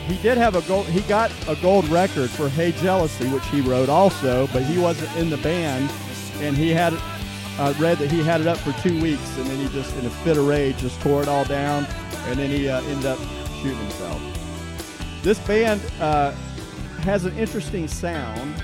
He 0.07 0.17
did 0.23 0.39
have 0.39 0.55
a 0.55 0.63
gold. 0.63 0.87
He 0.87 1.01
got 1.03 1.31
a 1.49 1.57
gold 1.57 1.89
record 1.89 2.31
for 2.31 2.49
"Hey 2.49 2.71
Jealousy," 2.73 3.27
which 3.29 3.45
he 3.47 3.61
wrote 3.61 3.89
also, 3.89 4.49
but 4.53 4.63
he 4.63 4.79
wasn't 4.79 5.15
in 5.17 5.29
the 5.31 5.37
band, 5.39 5.91
and 6.41 6.57
he 6.57 6.71
had 6.71 6.95
uh, 7.59 7.73
read 7.79 7.99
that 7.99 8.11
he 8.11 8.23
had 8.23 8.41
it 8.41 8.47
up 8.47 8.59
for 8.59 8.73
two 8.83 9.01
weeks, 9.01 9.37
and 9.39 9.47
then 9.47 9.57
he 9.59 9.69
just, 9.73 9.95
in 9.97 10.07
a 10.07 10.11
fit 10.11 10.37
of 10.37 10.47
rage, 10.47 10.77
just 10.79 11.01
tore 11.01 11.23
it 11.23 11.29
all 11.29 11.45
down, 11.45 11.87
and 12.27 12.39
then 12.39 12.51
he 12.51 12.69
uh, 12.69 12.81
ended 12.83 13.07
up 13.07 13.19
shooting 13.61 13.77
himself. 13.79 14.21
This 15.23 15.39
band 15.41 15.81
uh, 16.01 16.33
has 17.03 17.25
an 17.25 17.37
interesting 17.39 17.89
sound. 17.89 18.63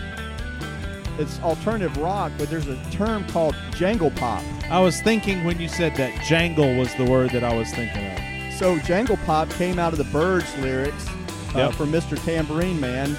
It's 1.18 1.40
alternative 1.40 1.96
rock, 1.98 2.32
but 2.38 2.48
there's 2.48 2.68
a 2.68 2.76
term 2.90 3.26
called 3.28 3.54
jangle 3.74 4.10
pop. 4.12 4.42
I 4.70 4.80
was 4.80 5.00
thinking 5.02 5.44
when 5.44 5.60
you 5.60 5.68
said 5.68 5.94
that 5.96 6.24
jangle 6.24 6.76
was 6.76 6.94
the 6.94 7.04
word 7.04 7.30
that 7.30 7.44
I 7.44 7.54
was 7.54 7.70
thinking 7.72 8.06
of. 8.12 8.18
So 8.58 8.78
Jangle 8.78 9.16
Pop 9.26 9.50
came 9.50 9.78
out 9.80 9.92
of 9.92 9.98
the 9.98 10.04
Byrds 10.04 10.46
lyrics 10.58 11.08
uh, 11.08 11.58
Yep. 11.58 11.72
from 11.74 11.90
Mr. 11.90 12.22
Tambourine 12.24 12.78
Man. 12.78 13.16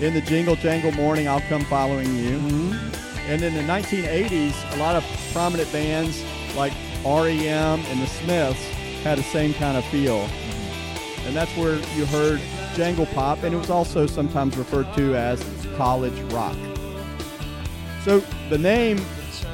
In 0.00 0.14
the 0.14 0.20
jingle 0.20 0.54
jangle 0.56 0.92
morning, 0.92 1.26
I'll 1.26 1.40
come 1.42 1.64
following 1.64 2.14
you. 2.14 2.38
And 3.26 3.42
in 3.42 3.54
the 3.54 3.62
1980s, 3.62 4.74
a 4.74 4.76
lot 4.76 4.96
of 4.96 5.04
prominent 5.32 5.72
bands 5.72 6.22
like 6.54 6.72
REM 7.04 7.80
and 7.80 8.00
the 8.02 8.06
Smiths 8.06 8.62
had 9.02 9.18
the 9.18 9.22
same 9.22 9.54
kind 9.54 9.76
of 9.76 9.84
feel. 9.86 10.28
And 11.26 11.34
that's 11.34 11.50
where 11.56 11.76
you 11.96 12.04
heard 12.06 12.40
jangle 12.74 13.06
pop, 13.06 13.42
and 13.42 13.54
it 13.54 13.58
was 13.58 13.70
also 13.70 14.06
sometimes 14.06 14.56
referred 14.56 14.92
to 14.94 15.14
as 15.14 15.42
college 15.76 16.18
rock. 16.32 16.56
So 18.04 18.20
the 18.50 18.58
name, 18.58 19.00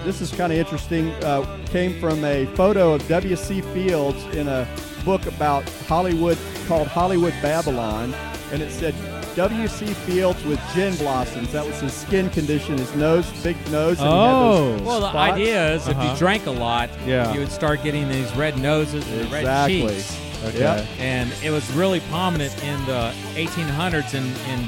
this 0.04 0.20
is 0.20 0.32
kind 0.32 0.52
of 0.52 0.58
interesting, 0.58 1.10
uh, 1.22 1.58
came 1.66 2.00
from 2.00 2.24
a 2.24 2.46
photo 2.56 2.94
of 2.94 3.06
W.C. 3.06 3.60
Fields 3.60 4.22
in 4.34 4.48
a 4.48 4.66
book 5.04 5.26
about 5.26 5.68
Hollywood 5.86 6.38
called 6.66 6.88
Hollywood 6.88 7.34
Babylon, 7.40 8.14
and 8.52 8.62
it 8.62 8.72
said 8.72 8.94
W.C. 9.36 9.86
Fields 9.86 10.42
with 10.44 10.60
gin 10.74 10.94
blossoms. 10.96 11.52
That 11.52 11.64
was 11.66 11.80
his 11.80 11.92
skin 11.92 12.28
condition, 12.30 12.76
his 12.78 12.94
nose, 12.94 13.28
big 13.42 13.56
nose. 13.70 13.98
And 14.00 14.08
he 14.08 14.14
had 14.14 14.32
Oh. 14.32 14.72
those 14.76 14.82
Well, 14.82 15.00
the 15.00 15.10
spots. 15.10 15.32
idea 15.34 15.72
is 15.74 15.88
if 15.88 15.96
Uh-huh. 15.96 16.12
you 16.12 16.18
drank 16.18 16.46
a 16.46 16.50
lot, 16.50 16.90
Yeah. 17.06 17.32
you 17.32 17.40
would 17.40 17.52
start 17.52 17.82
getting 17.82 18.08
these 18.08 18.30
red 18.36 18.58
noses 18.58 19.04
and 19.08 19.30
red 19.30 19.40
Exactly. 19.42 19.80
cheeks. 19.88 20.16
Okay. 20.46 20.58
Yep. 20.60 20.86
And 20.98 21.30
it 21.44 21.50
was 21.50 21.68
really 21.72 22.00
prominent 22.10 22.52
in 22.64 22.84
the 22.86 23.12
1800s 23.36 24.14
in 24.14 24.24
in, 24.50 24.66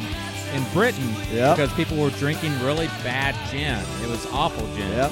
in 0.54 0.62
Britain 0.74 1.14
Yep. 1.32 1.56
because 1.56 1.72
people 1.72 1.96
were 1.96 2.10
drinking 2.10 2.52
really 2.62 2.88
bad 3.02 3.34
gin. 3.50 3.78
It 4.02 4.08
was 4.10 4.26
awful 4.32 4.66
gin. 4.76 4.90
Yep. 4.92 5.10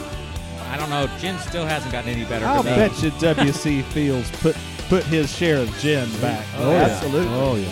I 0.73 0.77
don't 0.77 0.91
know. 0.91 1.09
Gin 1.21 1.39
still 1.41 1.65
hasn't 1.67 1.91
gotten 1.91 2.11
any 2.11 2.25
better. 2.25 2.47
I'll 2.47 2.63
to 2.63 2.69
bet 2.69 3.03
you 3.03 3.11
W.C. 3.21 3.83
Fields 3.95 4.31
put 4.43 4.55
put 4.89 5.03
his 5.05 5.35
share 5.35 5.59
of 5.59 5.79
gin 5.81 6.09
back. 6.21 6.45
Oh, 6.59 6.71
yeah. 6.71 6.77
Absolutely. 6.83 7.35
Oh 7.35 7.57
yeah. 7.57 7.67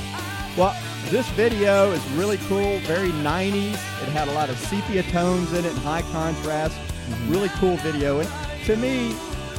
Well, 0.56 0.74
this 1.06 1.28
video 1.30 1.90
is 1.92 2.04
really 2.10 2.36
cool, 2.48 2.78
very 2.80 3.10
90s. 3.10 3.72
It 3.74 4.08
had 4.10 4.28
a 4.28 4.32
lot 4.32 4.50
of 4.50 4.58
sepia 4.58 5.02
tones 5.04 5.52
in 5.52 5.64
it 5.64 5.70
and 5.70 5.78
high 5.78 6.02
contrast. 6.12 6.76
Mm-hmm. 6.76 7.30
Really 7.32 7.48
cool 7.60 7.76
video. 7.78 8.20
And 8.20 8.28
to 8.64 8.76
me, 8.76 9.14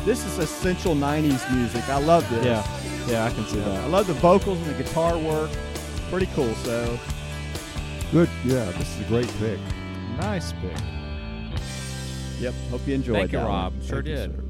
this 0.06 0.26
is 0.26 0.38
essential 0.38 0.96
90s 0.96 1.52
music. 1.56 1.88
I 1.90 2.00
love 2.00 2.30
this. 2.30 2.46
Yeah. 2.46 2.66
Yeah, 3.08 3.26
I 3.26 3.32
can 3.32 3.46
see 3.46 3.60
I 3.60 3.64
that. 3.64 3.84
I 3.84 3.88
love 3.88 4.06
the 4.08 4.14
vocals 4.14 4.60
and 4.60 4.68
the 4.76 4.84
guitar 4.84 5.18
work. 5.18 5.50
Pretty 6.12 6.28
cool. 6.36 6.54
So, 6.56 7.00
Good. 8.12 8.30
Yeah, 8.46 8.66
this 8.72 8.96
is 8.96 9.02
a 9.02 9.08
great 9.08 9.28
pick. 9.40 9.60
Nice 10.18 10.52
pick. 10.54 10.78
yep. 12.40 12.54
Hope 12.70 12.86
you 12.88 12.96
enjoyed 12.96 13.16
Thank 13.18 13.32
you, 13.32 13.40
that 13.40 13.48
one. 13.48 13.54
Rob. 13.54 13.74
Sure 13.84 14.04
Thank 14.04 14.08
you, 14.08 14.16
did. 14.16 14.36
sir. 14.36 14.44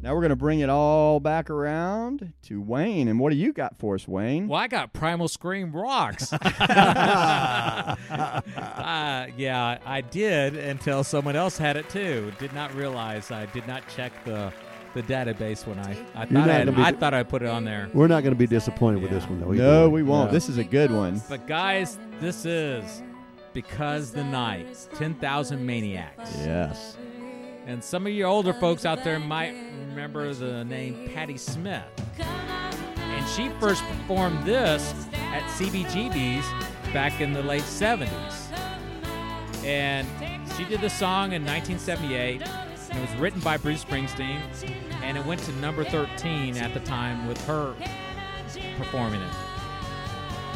Now 0.00 0.14
we're 0.14 0.20
going 0.20 0.30
to 0.30 0.36
bring 0.36 0.60
it 0.60 0.70
all 0.70 1.18
back 1.18 1.50
around 1.50 2.32
to 2.42 2.60
Wayne. 2.60 3.08
And 3.08 3.18
what 3.18 3.30
do 3.30 3.36
you 3.36 3.52
got 3.52 3.76
for 3.78 3.96
us, 3.96 4.06
Wayne? 4.06 4.46
Well, 4.46 4.60
I 4.60 4.68
got 4.68 4.92
Primal 4.92 5.26
Scream 5.26 5.72
rocks. 5.72 6.32
uh, 6.32 7.96
yeah, 9.36 9.78
I 9.84 10.00
did 10.02 10.56
until 10.56 11.02
someone 11.02 11.34
else 11.36 11.58
had 11.58 11.76
it 11.76 11.88
too. 11.90 12.32
Did 12.38 12.52
not 12.52 12.72
realize 12.74 13.30
I 13.32 13.46
did 13.46 13.66
not 13.66 13.82
check 13.88 14.12
the 14.24 14.52
the 14.94 15.02
database 15.02 15.66
when 15.66 15.78
I 15.80 15.90
I 16.14 16.24
thought 16.26 16.48
I, 16.48 16.52
had, 16.54 16.74
be- 16.74 16.82
I 16.82 16.92
thought 16.92 17.12
I 17.14 17.22
put 17.22 17.42
it 17.42 17.48
on 17.48 17.64
there. 17.64 17.90
We're 17.92 18.06
not 18.06 18.22
going 18.22 18.32
to 18.34 18.38
be 18.38 18.46
disappointed 18.46 19.02
with 19.02 19.10
this 19.10 19.24
one, 19.28 19.40
though. 19.40 19.52
either 19.52 19.62
No, 19.62 19.88
way. 19.88 19.94
we 19.94 20.02
won't. 20.04 20.28
Yeah. 20.28 20.32
This 20.32 20.48
is 20.48 20.58
a 20.58 20.64
good 20.64 20.90
one. 20.90 21.20
But 21.28 21.46
guys, 21.46 21.98
this 22.20 22.44
is 22.46 23.02
because 23.52 24.12
the 24.12 24.24
night, 24.24 24.88
ten 24.94 25.14
thousand 25.14 25.66
maniacs. 25.66 26.32
Yes. 26.38 26.96
And 27.68 27.84
some 27.84 28.06
of 28.06 28.12
you 28.14 28.24
older 28.24 28.54
folks 28.54 28.86
out 28.86 29.04
there 29.04 29.20
might 29.20 29.54
remember 29.90 30.32
the 30.32 30.64
name 30.64 31.10
Patti 31.12 31.36
Smith. 31.36 31.84
And 32.18 33.28
she 33.28 33.50
first 33.60 33.82
performed 33.84 34.42
this 34.46 34.94
at 35.12 35.42
CBGB's 35.50 36.46
back 36.94 37.20
in 37.20 37.34
the 37.34 37.42
late 37.42 37.64
70s. 37.64 38.08
And 39.66 40.08
she 40.56 40.64
did 40.64 40.80
the 40.80 40.88
song 40.88 41.32
in 41.32 41.44
1978. 41.44 42.40
And 42.40 42.98
it 42.98 43.02
was 43.02 43.20
written 43.20 43.40
by 43.40 43.58
Bruce 43.58 43.84
Springsteen. 43.84 44.40
And 45.02 45.18
it 45.18 45.26
went 45.26 45.42
to 45.42 45.52
number 45.56 45.84
13 45.84 46.56
at 46.56 46.72
the 46.72 46.80
time 46.80 47.28
with 47.28 47.44
her 47.44 47.74
performing 48.78 49.20
it. 49.20 49.34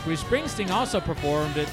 Bruce 0.04 0.22
Springsteen 0.22 0.70
also 0.70 0.98
performed 0.98 1.58
it 1.58 1.68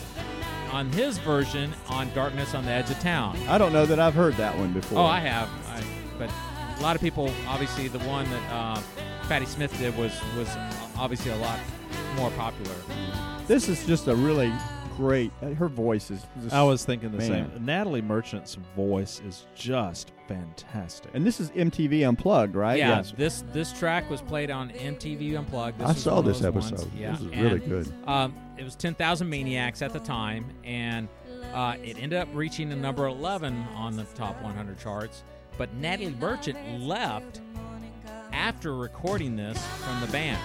on 0.71 0.89
his 0.91 1.17
version 1.19 1.73
on 1.89 2.13
Darkness 2.13 2.53
on 2.53 2.65
the 2.65 2.71
Edge 2.71 2.89
of 2.89 2.99
Town. 2.99 3.37
I 3.47 3.57
don't 3.57 3.73
know 3.73 3.85
that 3.85 3.99
I've 3.99 4.13
heard 4.13 4.35
that 4.35 4.57
one 4.57 4.73
before. 4.73 4.99
Oh, 4.99 5.05
I 5.05 5.19
have. 5.19 5.49
I, 5.67 5.83
but 6.17 6.31
a 6.79 6.81
lot 6.81 6.95
of 6.95 7.01
people, 7.01 7.31
obviously, 7.47 7.87
the 7.87 7.99
one 7.99 8.29
that 8.29 8.51
uh, 8.51 8.81
Patti 9.27 9.45
Smith 9.45 9.77
did 9.77 9.97
was 9.97 10.11
was 10.37 10.49
obviously 10.97 11.31
a 11.31 11.37
lot 11.37 11.59
more 12.15 12.31
popular. 12.31 12.75
This 13.47 13.67
is 13.67 13.85
just 13.85 14.07
a 14.07 14.15
really 14.15 14.51
great. 14.99 15.31
uh, 15.41 15.47
Her 15.49 15.67
voice 15.67 16.11
is. 16.11 16.25
Just, 16.41 16.53
I 16.53 16.61
was 16.63 16.83
thinking 16.85 17.11
the 17.11 17.17
Man. 17.17 17.27
same. 17.51 17.65
Natalie 17.65 18.01
Merchant's 18.01 18.55
voice 18.75 19.21
is 19.27 19.45
just 19.55 20.11
fantastic. 20.27 21.11
And 21.13 21.25
this 21.25 21.39
is 21.39 21.49
MTV 21.51 22.07
Unplugged, 22.07 22.55
right? 22.55 22.77
yeah, 22.77 22.97
yes. 22.97 23.13
this 23.17 23.43
this 23.53 23.71
track 23.73 24.09
was 24.09 24.21
played 24.21 24.51
on 24.51 24.69
MTV 24.71 25.37
Unplugged. 25.37 25.79
This 25.79 25.89
I 25.89 25.93
saw 25.93 26.21
this 26.21 26.39
those 26.39 26.53
ones. 26.53 26.71
episode. 26.73 26.91
Yeah, 26.95 27.11
This 27.11 27.21
is 27.21 27.25
and, 27.31 27.41
really 27.41 27.59
good. 27.59 27.93
Um, 28.05 28.35
it 28.57 28.63
was 28.63 28.75
10,000 28.75 29.29
Maniacs 29.29 29.81
at 29.81 29.93
the 29.93 29.99
time, 29.99 30.45
and 30.65 31.07
uh, 31.53 31.75
it 31.81 31.97
ended 31.97 32.19
up 32.19 32.27
reaching 32.33 32.69
the 32.69 32.75
number 32.75 33.07
11 33.07 33.55
on 33.75 33.95
the 33.95 34.03
top 34.15 34.41
100 34.43 34.77
charts. 34.79 35.23
But 35.57 35.73
Natalie 35.75 36.13
Merchant 36.19 36.57
left 36.81 37.41
after 38.33 38.75
recording 38.75 39.35
this 39.35 39.57
from 39.77 40.01
the 40.01 40.07
band. 40.07 40.39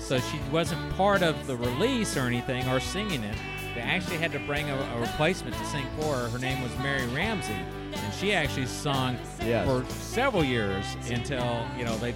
So 0.00 0.18
she 0.18 0.38
wasn't 0.50 0.80
part 0.96 1.22
of 1.22 1.46
the 1.46 1.56
release 1.56 2.16
or 2.16 2.20
anything 2.20 2.66
or 2.68 2.80
singing 2.80 3.22
it. 3.22 3.36
They 3.78 3.84
actually 3.84 4.16
had 4.16 4.32
to 4.32 4.40
bring 4.40 4.68
a, 4.68 4.74
a 4.74 5.00
replacement 5.00 5.54
to 5.56 5.64
sing 5.66 5.86
for 6.00 6.16
her. 6.16 6.28
Her 6.30 6.38
name 6.40 6.60
was 6.64 6.76
Mary 6.78 7.06
Ramsey, 7.14 7.52
and 7.52 8.12
she 8.14 8.32
actually 8.32 8.66
sung 8.66 9.16
Yes. 9.40 9.68
for 9.68 9.88
several 9.94 10.42
years 10.42 10.84
until 11.08 11.64
you 11.78 11.84
know 11.84 11.96
they 11.98 12.12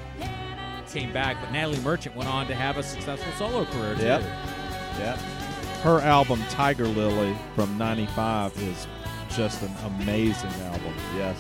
came 0.91 1.13
back. 1.13 1.37
But 1.41 1.53
Natalie 1.53 1.79
Merchant 1.79 2.17
went 2.17 2.29
on 2.29 2.49
to 2.49 2.55
have 2.57 2.79
a 2.79 2.83
successful 2.83 3.33
solo 3.39 3.65
career 3.67 3.95
too. 3.95 4.03
Yep. 4.03 4.23
Yep. 4.99 5.17
Her 5.85 6.01
album 6.01 6.43
Tiger 6.51 6.89
Lily 6.89 7.37
from 7.55 7.79
'95 7.79 8.61
is 8.61 8.89
just 9.31 9.63
an 9.63 9.71
amazing 9.87 10.51
album. 10.65 10.95
Yes. 11.17 11.37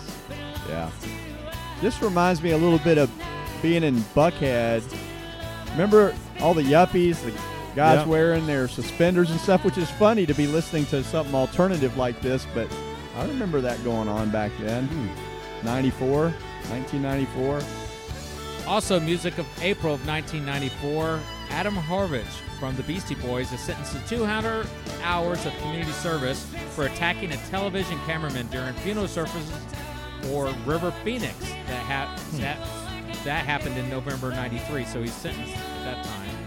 Yeah. 0.68 0.88
This 1.80 2.00
reminds 2.00 2.40
me 2.42 2.52
a 2.52 2.56
little 2.58 2.78
bit 2.78 2.96
of 2.96 3.10
being 3.60 3.82
in 3.82 3.96
Buckhead. 4.14 4.84
Remember 5.72 6.14
all 6.38 6.54
the 6.54 6.62
yuppies, 6.62 7.20
the 7.24 7.32
guys 7.74 7.98
Yeah. 8.00 8.04
wearing 8.06 8.46
their 8.46 8.68
suspenders 8.68 9.30
and 9.30 9.40
stuff, 9.40 9.64
which 9.64 9.78
is 9.78 9.90
funny 9.92 10.26
to 10.26 10.34
be 10.34 10.46
listening 10.46 10.86
to 10.86 11.02
something 11.04 11.34
alternative 11.34 11.96
like 11.96 12.20
this, 12.20 12.46
but 12.54 12.68
I 13.16 13.24
remember 13.26 13.60
that 13.60 13.82
going 13.84 14.08
on 14.08 14.30
back 14.30 14.50
then. 14.60 14.86
Hmm. 14.86 15.64
94, 15.66 16.34
1994. 16.70 17.60
Also, 18.66 18.98
music 19.00 19.38
of 19.38 19.46
April 19.60 19.94
of 19.94 20.06
1994. 20.06 21.20
Adam 21.50 21.74
Horovitz 21.74 22.24
from 22.58 22.74
the 22.76 22.82
Beastie 22.84 23.14
Boys 23.16 23.52
is 23.52 23.60
sentenced 23.60 23.92
to 23.92 23.98
200 24.16 24.66
hours 25.02 25.44
of 25.44 25.52
community 25.58 25.90
service 25.92 26.46
for 26.70 26.86
attacking 26.86 27.30
a 27.32 27.36
television 27.48 27.98
cameraman 28.06 28.46
during 28.46 28.72
funeral 28.74 29.06
services 29.08 29.50
for 30.22 30.46
River 30.64 30.92
Phoenix. 31.04 31.34
That, 31.40 31.82
ha- 31.84 32.16
hmm. 32.30 32.38
that, 32.40 32.58
that 33.24 33.44
happened 33.44 33.76
in 33.76 33.90
November 33.90 34.30
'93, 34.30 34.84
so 34.86 35.02
he's 35.02 35.12
sentenced 35.12 35.54
at 35.54 35.84
that 35.84 36.04
time. 36.04 36.41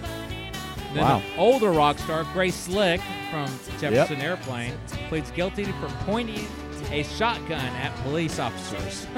Then 0.95 1.03
Wow. 1.03 1.19
the 1.19 1.38
older 1.39 1.71
rock 1.71 1.99
star 1.99 2.23
Grace 2.34 2.55
Slick 2.55 3.01
from 3.29 3.47
Jefferson 3.79 4.21
Airplane 4.21 4.73
pleads 5.10 5.29
guilty 5.31 5.65
for 5.65 5.88
pointing 6.05 6.47
a 6.91 7.03
shotgun 7.03 7.60
at 7.75 7.93
police 8.03 8.39
officers. 8.39 9.05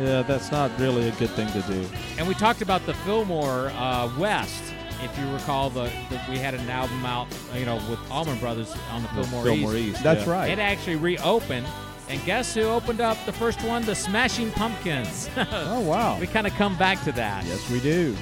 Yeah, 0.00 0.22
that's 0.22 0.52
not 0.52 0.70
really 0.78 1.08
a 1.08 1.12
good 1.12 1.30
thing 1.30 1.48
to 1.48 1.60
do. 1.62 1.84
And 2.18 2.28
we 2.28 2.34
talked 2.34 2.62
about 2.62 2.86
the 2.86 2.94
Fillmore 2.94 3.70
uh, 3.74 4.08
West. 4.16 4.62
If 5.02 5.18
you 5.18 5.28
recall, 5.32 5.70
the, 5.70 5.90
the 6.08 6.20
we 6.30 6.38
had 6.38 6.54
an 6.54 6.70
album 6.70 7.04
out, 7.04 7.26
you 7.52 7.64
know, 7.64 7.76
with 7.90 7.98
Allman 8.08 8.38
Brothers 8.38 8.72
on 8.92 9.02
the 9.02 9.08
Fillmore, 9.08 9.42
Fillmore 9.44 9.74
East. 9.74 9.94
East. 9.94 10.04
That's 10.04 10.24
yeah. 10.24 10.32
right. 10.32 10.50
It 10.52 10.60
actually 10.60 10.96
reopened, 10.96 11.66
and 12.08 12.24
guess 12.24 12.54
who 12.54 12.62
opened 12.62 13.00
up 13.00 13.16
the 13.26 13.32
first 13.32 13.60
one? 13.64 13.84
The 13.84 13.94
Smashing 13.96 14.52
Pumpkins. 14.52 15.28
Oh, 15.36 15.80
wow. 15.80 16.16
we 16.20 16.28
kind 16.28 16.46
of 16.46 16.52
come 16.54 16.78
back 16.78 17.02
to 17.02 17.10
that. 17.12 17.44
Yes, 17.44 17.68
we 17.68 17.80
do. 17.80 18.16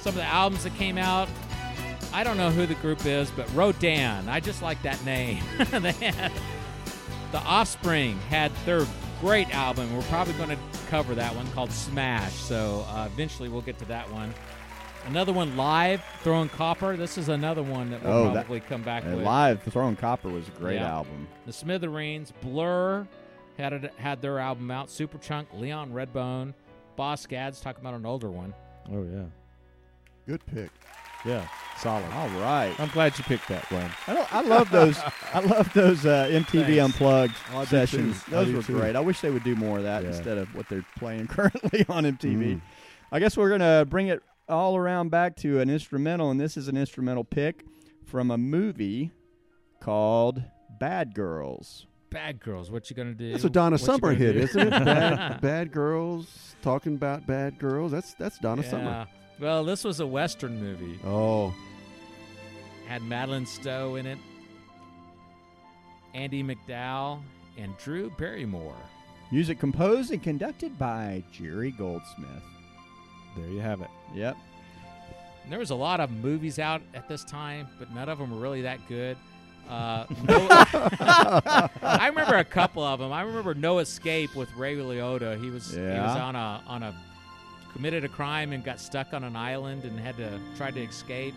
Some 0.00 0.10
of 0.10 0.16
the 0.16 0.24
albums 0.24 0.64
that 0.64 0.74
came 0.76 0.98
out. 0.98 1.28
I 2.12 2.24
don't 2.24 2.36
know 2.36 2.50
who 2.50 2.66
the 2.66 2.74
group 2.76 3.04
is, 3.06 3.30
but 3.30 3.52
Rodan. 3.54 4.28
I 4.28 4.40
just 4.40 4.62
like 4.62 4.80
that 4.82 5.04
name. 5.04 5.42
they 5.70 5.92
had 5.92 6.32
the 7.32 7.38
Offspring 7.38 8.18
had 8.28 8.50
their 8.66 8.84
great 9.20 9.54
album. 9.54 9.94
We're 9.94 10.02
probably 10.04 10.32
going 10.34 10.48
to 10.50 10.58
cover 10.88 11.14
that 11.14 11.34
one 11.36 11.46
called 11.52 11.70
Smash. 11.70 12.32
So 12.32 12.84
uh, 12.88 13.08
eventually 13.12 13.48
we'll 13.48 13.60
get 13.62 13.78
to 13.78 13.84
that 13.86 14.10
one. 14.10 14.34
Another 15.06 15.32
one 15.32 15.56
live, 15.56 16.02
Throwing 16.22 16.48
Copper. 16.48 16.96
This 16.96 17.16
is 17.16 17.28
another 17.28 17.62
one 17.62 17.90
that 17.90 18.02
we'll 18.02 18.12
Oh, 18.12 18.24
that- 18.34 18.46
probably 18.46 18.60
come 18.60 18.82
back 18.82 19.04
And 19.04 19.16
with. 19.16 19.24
live, 19.24 19.62
Throwing 19.62 19.96
Copper 19.96 20.28
was 20.28 20.48
a 20.48 20.52
great 20.52 20.74
Yeah. 20.76 20.90
album. 20.90 21.28
The 21.46 21.52
Smithereens, 21.52 22.32
Blur 22.42 23.06
had 23.56 23.72
it, 23.72 23.92
had 23.96 24.20
their 24.20 24.38
album 24.40 24.70
out. 24.70 24.88
Superchunk, 24.88 25.46
Leon 25.54 25.92
Redbone, 25.92 26.52
Boz 26.96 27.20
Scaggs 27.20 27.60
talking 27.60 27.80
about 27.82 27.94
an 27.94 28.04
older 28.04 28.30
one. 28.30 28.52
Oh 28.92 29.04
yeah, 29.04 29.24
Good 30.30 30.46
pick. 30.46 30.70
yeah, 31.24 31.46
solid. 31.78 32.04
All 32.12 32.28
right. 32.40 32.72
I'm 32.78 32.88
glad 32.90 33.18
you 33.18 33.24
picked 33.24 33.48
that, 33.48 33.68
Glenn. 33.68 33.90
I, 34.06 34.14
don't, 34.14 34.32
I 34.34 34.40
love 34.42 34.70
those. 34.70 34.96
I 35.34 35.40
love 35.40 35.72
those 35.74 36.06
uh, 36.06 36.28
MTV 36.30 36.66
Thanks. 36.66 36.84
Unplugged 36.84 37.34
Oh, 37.52 37.58
I 37.58 37.64
do 37.64 37.70
sessions. 37.70 38.22
too. 38.24 38.30
Those 38.30 38.52
were 38.52 38.62
too. 38.62 38.74
great. 38.78 38.94
I 38.96 39.00
wish 39.00 39.20
they 39.20 39.30
would 39.30 39.42
do 39.44 39.56
more 39.56 39.78
of 39.78 39.82
that 39.84 40.02
Yeah. 40.02 40.10
instead 40.10 40.38
of 40.38 40.54
what 40.54 40.68
they're 40.68 40.86
playing 40.98 41.26
currently 41.36 41.84
on 41.88 42.04
MTV. 42.04 42.54
Mm. 42.54 42.60
I 43.12 43.18
guess 43.18 43.36
we're 43.36 43.50
gonna 43.50 43.84
bring 43.84 44.06
it 44.06 44.22
all 44.48 44.76
around 44.76 45.10
back 45.10 45.34
to 45.38 45.58
an 45.60 45.68
instrumental, 45.68 46.30
and 46.30 46.40
this 46.40 46.56
is 46.56 46.68
an 46.68 46.76
instrumental 46.76 47.24
pick 47.24 47.64
from 48.06 48.30
a 48.30 48.38
movie 48.38 49.10
called 49.80 50.42
Bad 50.78 51.14
Girls. 51.14 51.86
Bad 52.10 52.40
Girls, 52.40 52.70
what 52.70 52.88
you 52.90 52.96
gonna 52.96 53.14
do? 53.14 53.32
That's 53.32 53.44
a 53.44 53.50
Donna 53.50 53.74
What 53.74 53.80
Summer 53.80 54.12
hit, 54.14 54.32
do? 54.34 54.38
isn't 54.40 54.60
it? 54.60 54.70
Bad, 54.84 55.40
bad 55.40 55.72
girls 55.72 56.56
talking 56.62 56.94
about 56.94 57.26
bad 57.26 57.58
girls. 57.58 57.92
That's 57.92 58.14
that's 58.14 58.38
Donna 58.38 58.62
yeah. 58.62 58.68
Summer. 58.70 59.06
Well, 59.40 59.64
this 59.64 59.84
was 59.84 60.00
a 60.00 60.06
Western 60.06 60.60
movie. 60.60 60.98
Oh, 61.04 61.54
Had 62.86 63.02
Madeleine 63.02 63.46
Stowe 63.46 63.94
in 63.94 64.04
it, 64.06 64.18
Andie 66.14 66.42
MacDowell, 66.42 67.20
and 67.56 67.76
Drew 67.78 68.10
Barrymore. 68.10 68.76
Music 69.32 69.58
composed 69.58 70.12
and 70.12 70.22
conducted 70.22 70.78
by 70.78 71.22
Jerry 71.32 71.70
Goldsmith. 71.70 72.42
There 73.36 73.48
you 73.48 73.60
have 73.60 73.80
it. 73.80 73.90
Yep. 74.14 74.36
And 75.44 75.52
there 75.52 75.58
was 75.58 75.70
a 75.70 75.74
lot 75.76 76.00
of 76.00 76.10
movies 76.10 76.58
out 76.58 76.82
at 76.94 77.08
this 77.08 77.24
time, 77.24 77.68
but 77.78 77.94
none 77.94 78.08
of 78.08 78.18
them 78.18 78.30
were 78.32 78.40
really 78.40 78.62
that 78.62 78.86
good. 78.88 79.16
Uh, 79.68 80.04
no, 80.28 80.48
I 80.50 82.08
remember 82.08 82.36
a 82.36 82.44
couple 82.44 82.82
of 82.82 82.98
them. 82.98 83.12
I 83.12 83.22
remember 83.22 83.54
No 83.54 83.78
Escape 83.78 84.34
with 84.34 84.52
Ray 84.54 84.76
Liotta. 84.76 85.40
He 85.42 85.48
was 85.48 85.72
he 85.72 85.80
was 85.80 86.16
on 86.16 86.34
a 86.34 86.60
on 86.66 86.82
a 86.82 86.94
committed 87.72 88.04
a 88.04 88.08
crime 88.08 88.52
and 88.52 88.64
got 88.64 88.80
stuck 88.80 89.12
on 89.14 89.24
an 89.24 89.36
island 89.36 89.84
and 89.84 89.98
had 89.98 90.16
to 90.18 90.38
try 90.56 90.70
to 90.70 90.80
escape. 90.82 91.34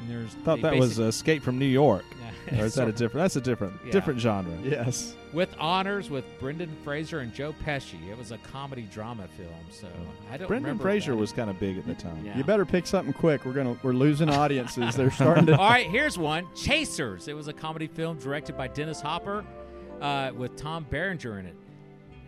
And 0.00 0.10
there's 0.10 0.32
Thought 0.44 0.62
that 0.62 0.76
was 0.76 0.98
Escape 1.00 1.42
from 1.42 1.58
New 1.58 1.66
York. 1.66 2.04
Yeah. 2.52 2.62
Or 2.62 2.66
is 2.66 2.74
that 2.74 2.86
a 2.86 2.92
different? 2.92 3.24
That's 3.24 3.34
a 3.36 3.40
different, 3.40 3.74
Yeah. 3.84 3.90
different 3.92 4.20
genre. 4.20 4.56
Yes. 4.62 5.14
with 5.34 5.54
honors 5.58 6.08
with 6.08 6.24
Brendan 6.40 6.74
Fraser 6.84 7.18
and 7.18 7.34
Joe 7.34 7.52
Pesci. 7.66 8.08
It 8.08 8.16
was 8.16 8.30
a 8.30 8.38
comedy 8.38 8.82
drama 8.92 9.26
film. 9.36 9.50
So 9.70 9.88
I 10.30 10.36
don't 10.38 10.46
Brendan 10.48 10.64
remember 10.68 10.82
Fraser 10.82 11.10
that. 11.12 11.16
was 11.18 11.32
kind 11.32 11.50
of 11.50 11.58
big 11.58 11.76
at 11.78 11.86
the 11.86 11.94
time. 11.94 12.24
Yeah. 12.24 12.38
You 12.38 12.44
better 12.44 12.64
pick 12.64 12.86
something 12.86 13.12
quick. 13.12 13.44
We're 13.44 13.52
gonna 13.54 13.76
we're 13.82 13.92
losing 13.92 14.30
audiences. 14.30 14.94
They're 14.94 15.10
starting 15.10 15.46
to. 15.46 15.56
All 15.58 15.68
right, 15.68 15.86
here's 15.90 16.16
one 16.16 16.46
Chasers. 16.54 17.26
It 17.28 17.34
was 17.34 17.48
a 17.48 17.52
comedy 17.52 17.88
film 17.88 18.18
directed 18.18 18.56
by 18.56 18.68
Dennis 18.68 19.00
Hopper 19.00 19.44
uh, 20.00 20.30
with 20.34 20.54
Tom 20.56 20.86
Berenger 20.88 21.40
in 21.40 21.46
it. 21.46 21.56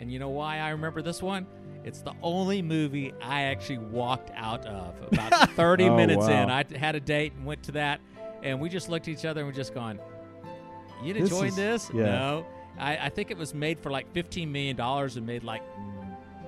And 0.01 0.11
you 0.13 0.19
know 0.19 0.31
why 0.31 0.59
I 0.59 0.71
remember 0.71 1.03
this 1.03 1.23
one? 1.23 1.47
It's 1.85 2.03
the 2.03 2.13
only 2.23 2.61
movie 2.63 3.13
I 3.23 3.43
actually 3.43 3.79
walked 3.79 4.31
out 4.35 4.67
of 4.67 4.95
about 5.13 5.51
30 5.57 5.85
Oh, 5.85 5.97
minutes 5.97 6.27
wow. 6.27 6.43
in. 6.45 6.51
I 6.51 6.65
had 6.77 6.95
a 6.95 7.01
date 7.01 7.33
and 7.35 7.47
went 7.47 7.63
to 7.65 7.73
that, 7.73 8.01
and 8.43 8.61
we 8.61 8.69
just 8.69 8.89
looked 8.89 9.09
at 9.09 9.13
each 9.15 9.25
other 9.25 9.41
and 9.41 9.49
we're 9.49 9.55
just 9.55 9.73
going, 9.75 9.99
You 11.03 11.15
This 11.15 11.23
enjoying 11.25 11.49
is- 11.49 11.57
this? 11.57 11.91
yeah. 11.95 12.05
No. 12.05 12.47
I, 12.79 12.97
I 12.97 13.09
think 13.11 13.31
it 13.31 13.37
was 13.37 13.53
made 13.55 13.79
for 13.81 13.91
like 13.91 14.13
$15 14.15 14.49
million 14.49 14.81
and 14.81 15.27
made 15.27 15.43
like 15.45 15.63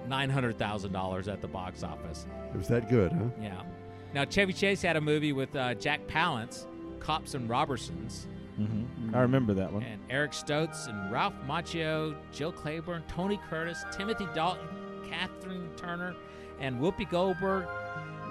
$900,000 0.09 1.33
at 1.33 1.41
the 1.41 1.49
box 1.49 1.83
office. 1.83 2.27
it 2.53 2.57
was 2.57 2.69
that 2.69 2.89
good, 2.89 3.13
huh? 3.13 3.25
Yeah. 3.41 3.63
Now, 4.15 4.25
Chevy 4.25 4.53
Chase 4.53 4.83
had 4.83 4.97
a 4.97 5.01
movie 5.01 5.33
with 5.33 5.55
uh, 5.57 5.75
Jack 5.75 6.07
Palance, 6.07 6.67
Cops 7.01 7.35
and 7.35 7.49
Robbersons, 7.49 8.27
hmm 8.57 8.83
I 9.15 9.21
remember 9.21 9.55
that 9.55 9.73
one. 9.73 9.83
and 9.83 10.01
Eric 10.11 10.33
Stoltz, 10.33 10.87
and 10.89 11.11
Ralph 11.11 11.33
Macchio, 11.49 12.15
Jill 12.33 12.53
Clayburgh, 12.53 13.03
Tony 13.09 13.41
Curtis, 13.49 13.83
Timothy 13.91 14.27
Dalton, 14.35 14.67
Catherine 15.23 15.69
Turner, 15.77 16.15
and 16.59 16.81
Whoopi 16.81 17.09
Goldberg 17.11 17.67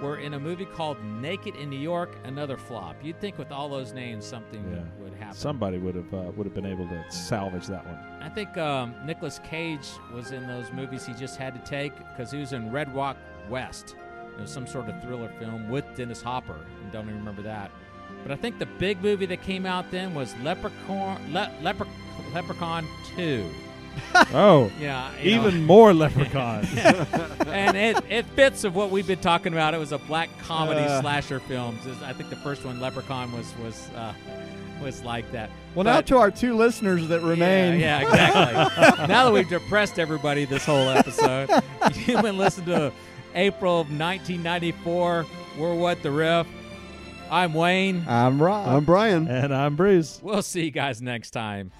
were 0.02 0.16
in 0.18 0.34
a 0.34 0.40
movie 0.40 0.64
called 0.64 0.96
Naked 1.04 1.54
in 1.54 1.70
New 1.70 1.78
York, 1.78 2.10
another 2.24 2.56
flop. 2.56 2.96
You'd 3.04 3.20
think 3.20 3.38
with 3.38 3.52
all 3.52 3.68
those 3.68 3.92
names 3.92 4.24
something 4.26 4.64
Yeah. 4.68 4.80
would, 5.00 5.10
would 5.12 5.14
happen. 5.20 5.36
Somebody 5.36 5.78
would 5.78 5.94
have 5.94 6.12
uh, 6.12 6.32
would 6.36 6.44
have 6.46 6.54
been 6.54 6.66
able 6.66 6.88
to 6.88 7.04
salvage 7.10 7.66
that 7.68 7.86
one. 7.86 7.98
I 8.20 8.28
think 8.28 8.56
um, 8.58 8.94
Nicolas 9.06 9.38
Cage 9.44 9.86
was 10.12 10.32
in 10.32 10.46
those 10.48 10.72
movies 10.72 11.06
he 11.06 11.12
just 11.14 11.36
had 11.36 11.54
to 11.54 11.60
take 11.70 11.96
because 11.96 12.32
he 12.32 12.38
was 12.40 12.52
in 12.52 12.72
Red 12.72 12.92
Rock 12.94 13.16
West. 13.48 13.94
It 14.36 14.40
was 14.40 14.50
some 14.50 14.66
sort 14.66 14.88
of 14.88 15.00
thriller 15.02 15.30
film 15.38 15.68
with 15.68 15.84
Dennis 15.94 16.22
Hopper. 16.22 16.56
I 16.86 16.90
don't 16.90 17.04
even 17.04 17.18
remember 17.18 17.42
that. 17.42 17.70
But 18.22 18.32
I 18.32 18.36
think 18.36 18.58
the 18.58 18.66
big 18.66 19.02
movie 19.02 19.26
that 19.26 19.42
came 19.42 19.66
out 19.66 19.90
then 19.90 20.14
was 20.14 20.34
Leprechaun, 20.42 21.32
Le- 21.32 21.52
Lepre- 21.62 21.88
Leprechaun 22.34 22.86
2. 23.16 23.44
Oh, 24.34 24.70
Yeah, 24.80 25.10
you 25.20 25.36
know, 25.36 25.46
even 25.48 25.64
more 25.64 25.92
leprechaun. 25.94 26.64
and 27.46 27.76
it, 27.76 28.02
it 28.08 28.26
fits 28.26 28.64
of 28.64 28.74
what 28.74 28.90
we've 28.90 29.06
been 29.06 29.20
talking 29.20 29.52
about. 29.52 29.74
It 29.74 29.78
was 29.78 29.92
a 29.92 29.98
black 29.98 30.28
comedy 30.40 30.80
Uh. 30.80 31.00
slasher 31.00 31.40
film. 31.40 31.78
I 32.04 32.12
think 32.12 32.30
the 32.30 32.36
first 32.36 32.64
one, 32.64 32.80
Leprechaun, 32.80 33.32
was 33.32 33.52
was 33.62 33.88
uh, 33.96 34.12
was 34.82 35.02
like 35.04 35.30
that. 35.32 35.50
Well, 35.74 35.84
now 35.84 36.00
to 36.02 36.18
our 36.18 36.30
two 36.30 36.54
listeners 36.56 37.08
that 37.08 37.20
remain. 37.20 37.80
Yeah, 37.80 38.00
yeah 38.02 38.08
exactly. 38.08 39.06
now 39.08 39.24
that 39.24 39.32
we've 39.32 39.48
depressed 39.48 39.98
everybody 39.98 40.44
this 40.44 40.64
whole 40.66 40.88
episode, 40.88 41.48
you've 42.06 42.22
been 42.22 42.36
listening 42.38 42.66
to 42.66 42.92
April 43.34 43.80
of 43.80 43.86
1994. 43.88 45.26
We're 45.58 45.74
what 45.74 46.02
the 46.02 46.10
riff. 46.10 46.46
I'm 47.30 47.54
Wayne. 47.54 48.04
I'm 48.06 48.42
Rob. 48.42 48.68
I'm 48.68 48.84
Brian. 48.84 49.26
and 49.28 49.54
I'm 49.54 49.74
Bruce. 49.76 50.20
We'll 50.22 50.42
see 50.42 50.64
you 50.64 50.70
guys 50.70 51.00
next 51.00 51.30
time. 51.30 51.70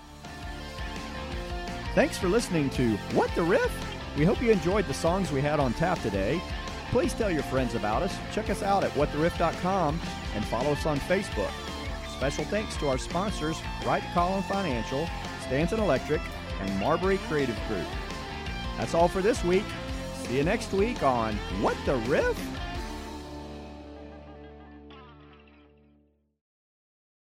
Thanks 1.95 2.17
for 2.17 2.29
listening 2.29 2.71
to 2.71 2.97
What 3.13 3.35
the 3.35 3.43
Riff? 3.43 3.71
We 4.17 4.25
hope 4.25 4.41
you 4.41 4.51
enjoyed 4.51 4.87
the 4.87 4.95
songs 4.95 5.31
we 5.31 5.43
had 5.43 5.61
on 5.61 5.75
tap 5.75 6.01
today. 6.01 6.41
Please 6.91 7.13
tell 7.13 7.31
your 7.31 7.43
friends 7.43 7.75
about 7.75 8.03
us. 8.03 8.17
Check 8.33 8.49
us 8.49 8.63
out 8.63 8.83
at 8.83 8.91
whattheriff.com 8.93 10.01
and 10.35 10.45
follow 10.47 10.73
us 10.73 10.87
on 10.87 10.99
Facebook. 11.01 11.51
Special 12.17 12.45
thanks 12.45 12.79
to 12.79 12.89
our 12.89 12.97
sponsors, 12.97 13.61
Right 13.85 14.03
Column 14.15 14.43
Financial, 14.45 15.07
Stanton 15.45 15.81
Electric, 15.81 16.23
and 16.61 16.81
Marbury 16.81 17.19
Creative 17.29 17.59
Group. 17.69 17.87
That's 18.79 18.95
all 18.95 19.09
for 19.09 19.21
this 19.21 19.45
week. 19.45 19.65
See 20.23 20.39
you 20.39 20.45
next 20.45 20.73
week 20.73 21.03
on 21.03 21.35
What 21.61 21.77
the 21.85 21.97
Riff? 21.97 22.39